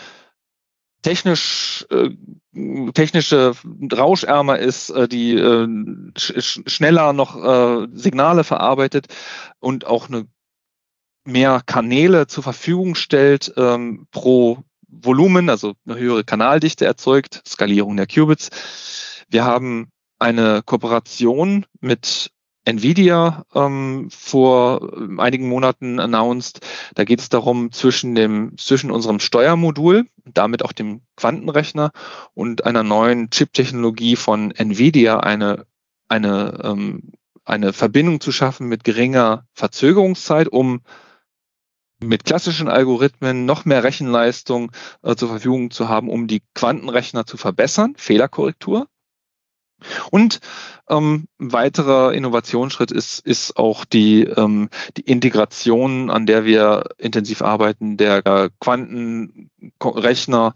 technisch 1.03 1.87
äh, 1.91 2.11
technische 2.95 3.53
rauschärmer 3.93 4.59
ist, 4.59 4.91
äh, 4.91 5.07
die 5.07 5.35
äh, 5.35 5.69
sch 6.17 6.63
schneller 6.67 7.13
noch 7.13 7.37
äh, 7.37 7.89
Signale 7.93 8.43
verarbeitet 8.43 9.09
und 9.61 9.87
auch 9.87 10.09
eine 10.09 10.27
mehr 11.27 11.63
Kanäle 11.65 12.27
zur 12.27 12.43
Verfügung 12.43 12.95
stellt 12.95 13.53
ähm, 13.57 14.07
pro 14.11 14.59
Volumen, 14.89 15.51
also 15.51 15.75
eine 15.87 15.99
höhere 15.99 16.25
Kanaldichte 16.25 16.85
erzeugt, 16.85 17.43
Skalierung 17.47 17.97
der 17.97 18.07
Qubits. 18.07 18.51
Wir 19.29 19.45
haben 19.45 19.91
eine 20.25 20.63
Kooperation 20.63 21.67
mit 21.83 22.33
Nvidia 22.65 23.45
ähm, 23.55 24.09
vor 24.11 24.91
einigen 25.19 25.51
Monaten 25.51 26.01
announced. 26.01 26.61
Da 26.95 27.05
geht 27.05 27.21
es 27.21 27.29
darum, 27.29 27.73
zwischen 27.73 28.15
dem, 28.15 28.57
zwischen 28.57 28.91
unserem 28.91 29.21
Steuermodul, 29.21 30.07
damit 30.25 30.65
auch 30.65 30.73
dem 30.73 31.03
Quantenrechner 31.17 31.93
und 32.33 32.65
einer 32.65 32.83
neuen 32.83 33.29
Chip-Technologie 33.29 34.17
von 34.17 34.51
Nvidia 34.51 35.21
eine, 35.21 35.67
eine, 36.09 36.59
ähm, 36.65 37.13
eine 37.45 37.75
Verbindung 37.75 38.23
zu 38.23 38.33
schaffen 38.33 38.67
mit 38.67 38.83
geringer 38.83 39.47
Verzögerungszeit, 39.53 40.49
um 40.49 40.81
mit 42.03 42.25
klassischen 42.25 42.69
Algorithmen 42.69 43.45
noch 43.45 43.67
mehr 43.67 43.85
Rechenleistung 43.85 44.73
äh, 45.03 45.15
zur 45.17 45.29
Verfügung 45.29 45.71
zu 45.71 45.91
haben, 45.91 46.09
um 46.09 46.29
die 46.29 46.43
Quantenrechner 46.55 47.27
zu 47.27 47.37
verbessern, 47.37 47.93
Fehlerkorrektur 47.99 48.89
und 50.11 50.41
ähm, 50.89 51.29
weiterer 51.39 52.13
Innovationsschritt 52.13 52.91
ist, 52.91 53.21
ist 53.21 53.57
auch 53.57 53.85
die, 53.85 54.23
ähm, 54.25 54.69
die 54.97 55.03
Integration, 55.03 56.11
an 56.11 56.27
der 56.27 56.45
wir 56.45 56.91
intensiv 56.99 57.43
arbeiten, 57.43 57.97
der 57.97 58.51
Quantenrechner 58.61 60.55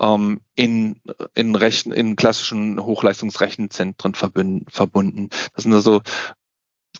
ähm, 0.00 0.40
in, 0.54 1.00
in, 1.34 1.54
Rechen, 1.54 1.92
in 1.92 2.16
klassischen 2.16 2.80
Hochleistungsrechenzentren 2.80 4.14
verbunden. 4.14 5.30
Das 5.54 5.64
sind 5.64 5.72
also, 5.72 6.02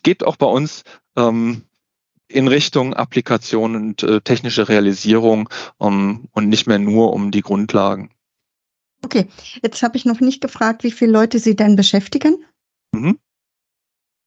geht 0.03 0.23
auch 0.23 0.37
bei 0.37 0.47
uns 0.47 0.83
ähm, 1.15 1.63
in 2.27 2.47
Richtung 2.47 2.93
Applikation 2.93 3.75
und 3.75 4.03
äh, 4.03 4.21
technische 4.21 4.69
Realisierung 4.69 5.49
ähm, 5.79 6.29
und 6.31 6.49
nicht 6.49 6.67
mehr 6.67 6.79
nur 6.79 7.13
um 7.13 7.31
die 7.31 7.41
Grundlagen. 7.41 8.11
Okay, 9.03 9.27
jetzt 9.63 9.81
habe 9.83 9.97
ich 9.97 10.05
noch 10.05 10.19
nicht 10.19 10.41
gefragt, 10.41 10.83
wie 10.83 10.91
viele 10.91 11.11
Leute 11.11 11.39
Sie 11.39 11.55
denn 11.55 11.75
beschäftigen. 11.75 12.45
Mhm. 12.93 13.17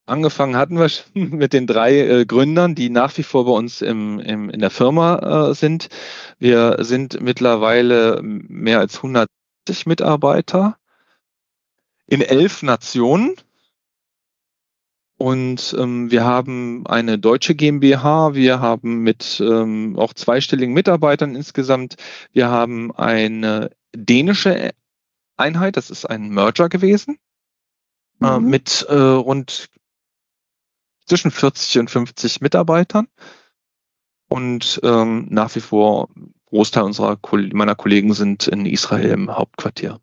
Angefangen 0.07 0.57
hatten 0.57 0.79
wir 0.79 0.91
mit 1.15 1.53
den 1.53 1.67
drei 1.67 1.99
äh, 2.01 2.27
Gründern, 2.27 2.75
die 2.75 2.91
nach 2.91 3.17
wie 3.17 3.23
vor 3.23 3.47
bei 3.47 3.53
uns 3.53 3.81
im, 3.81 4.19
im, 4.21 4.51
in 4.51 4.61
der 4.61 4.71
Firma 4.71 5.51
äh, 5.51 5.55
sind. 5.55 5.89
Wir 6.39 6.77
sind 6.81 7.21
mittlerweile 7.21 8.21
mehr 8.23 8.81
als 8.81 8.97
160 8.97 9.87
Mitarbeiter 9.87 10.77
in 12.07 12.21
elf 12.21 12.63
Nationen. 12.63 13.37
Und 15.17 15.75
ähm, 15.79 16.11
wir 16.11 16.25
haben 16.25 16.87
eine 16.87 17.19
deutsche 17.19 17.55
GmbH, 17.55 18.35
wir 18.35 18.61
haben 18.61 18.99
mit 18.99 19.41
ähm, 19.41 19.97
auch 19.97 20.13
zweistelligen 20.13 20.75
Mitarbeitern 20.75 21.37
insgesamt, 21.37 21.97
wir 22.33 22.49
haben 22.49 22.95
eine 22.95 23.71
dänische 23.95 24.73
Einheit, 25.37 25.77
das 25.77 25.91
ist 25.91 26.05
ein 26.05 26.29
Merger 26.29 26.69
gewesen, 26.69 27.19
äh, 28.21 28.39
mhm. 28.39 28.47
äh, 28.47 28.51
mit 28.51 28.87
äh, 28.89 28.95
rund 28.95 29.69
zwischen 31.07 31.31
40 31.31 31.79
und 31.81 31.91
50 31.91 32.41
Mitarbeitern. 32.41 33.09
Und 34.29 34.81
ähm, 34.83 35.27
nach 35.31 35.55
wie 35.55 35.61
vor 35.61 36.09
Großteil 36.47 36.85
unserer 36.85 37.19
meiner 37.53 37.75
Kollegen 37.75 38.15
sind 38.15 38.49
in 38.49 38.67
Israel 38.67 39.11
im 39.11 39.31
Hauptquartier. 39.31 40.01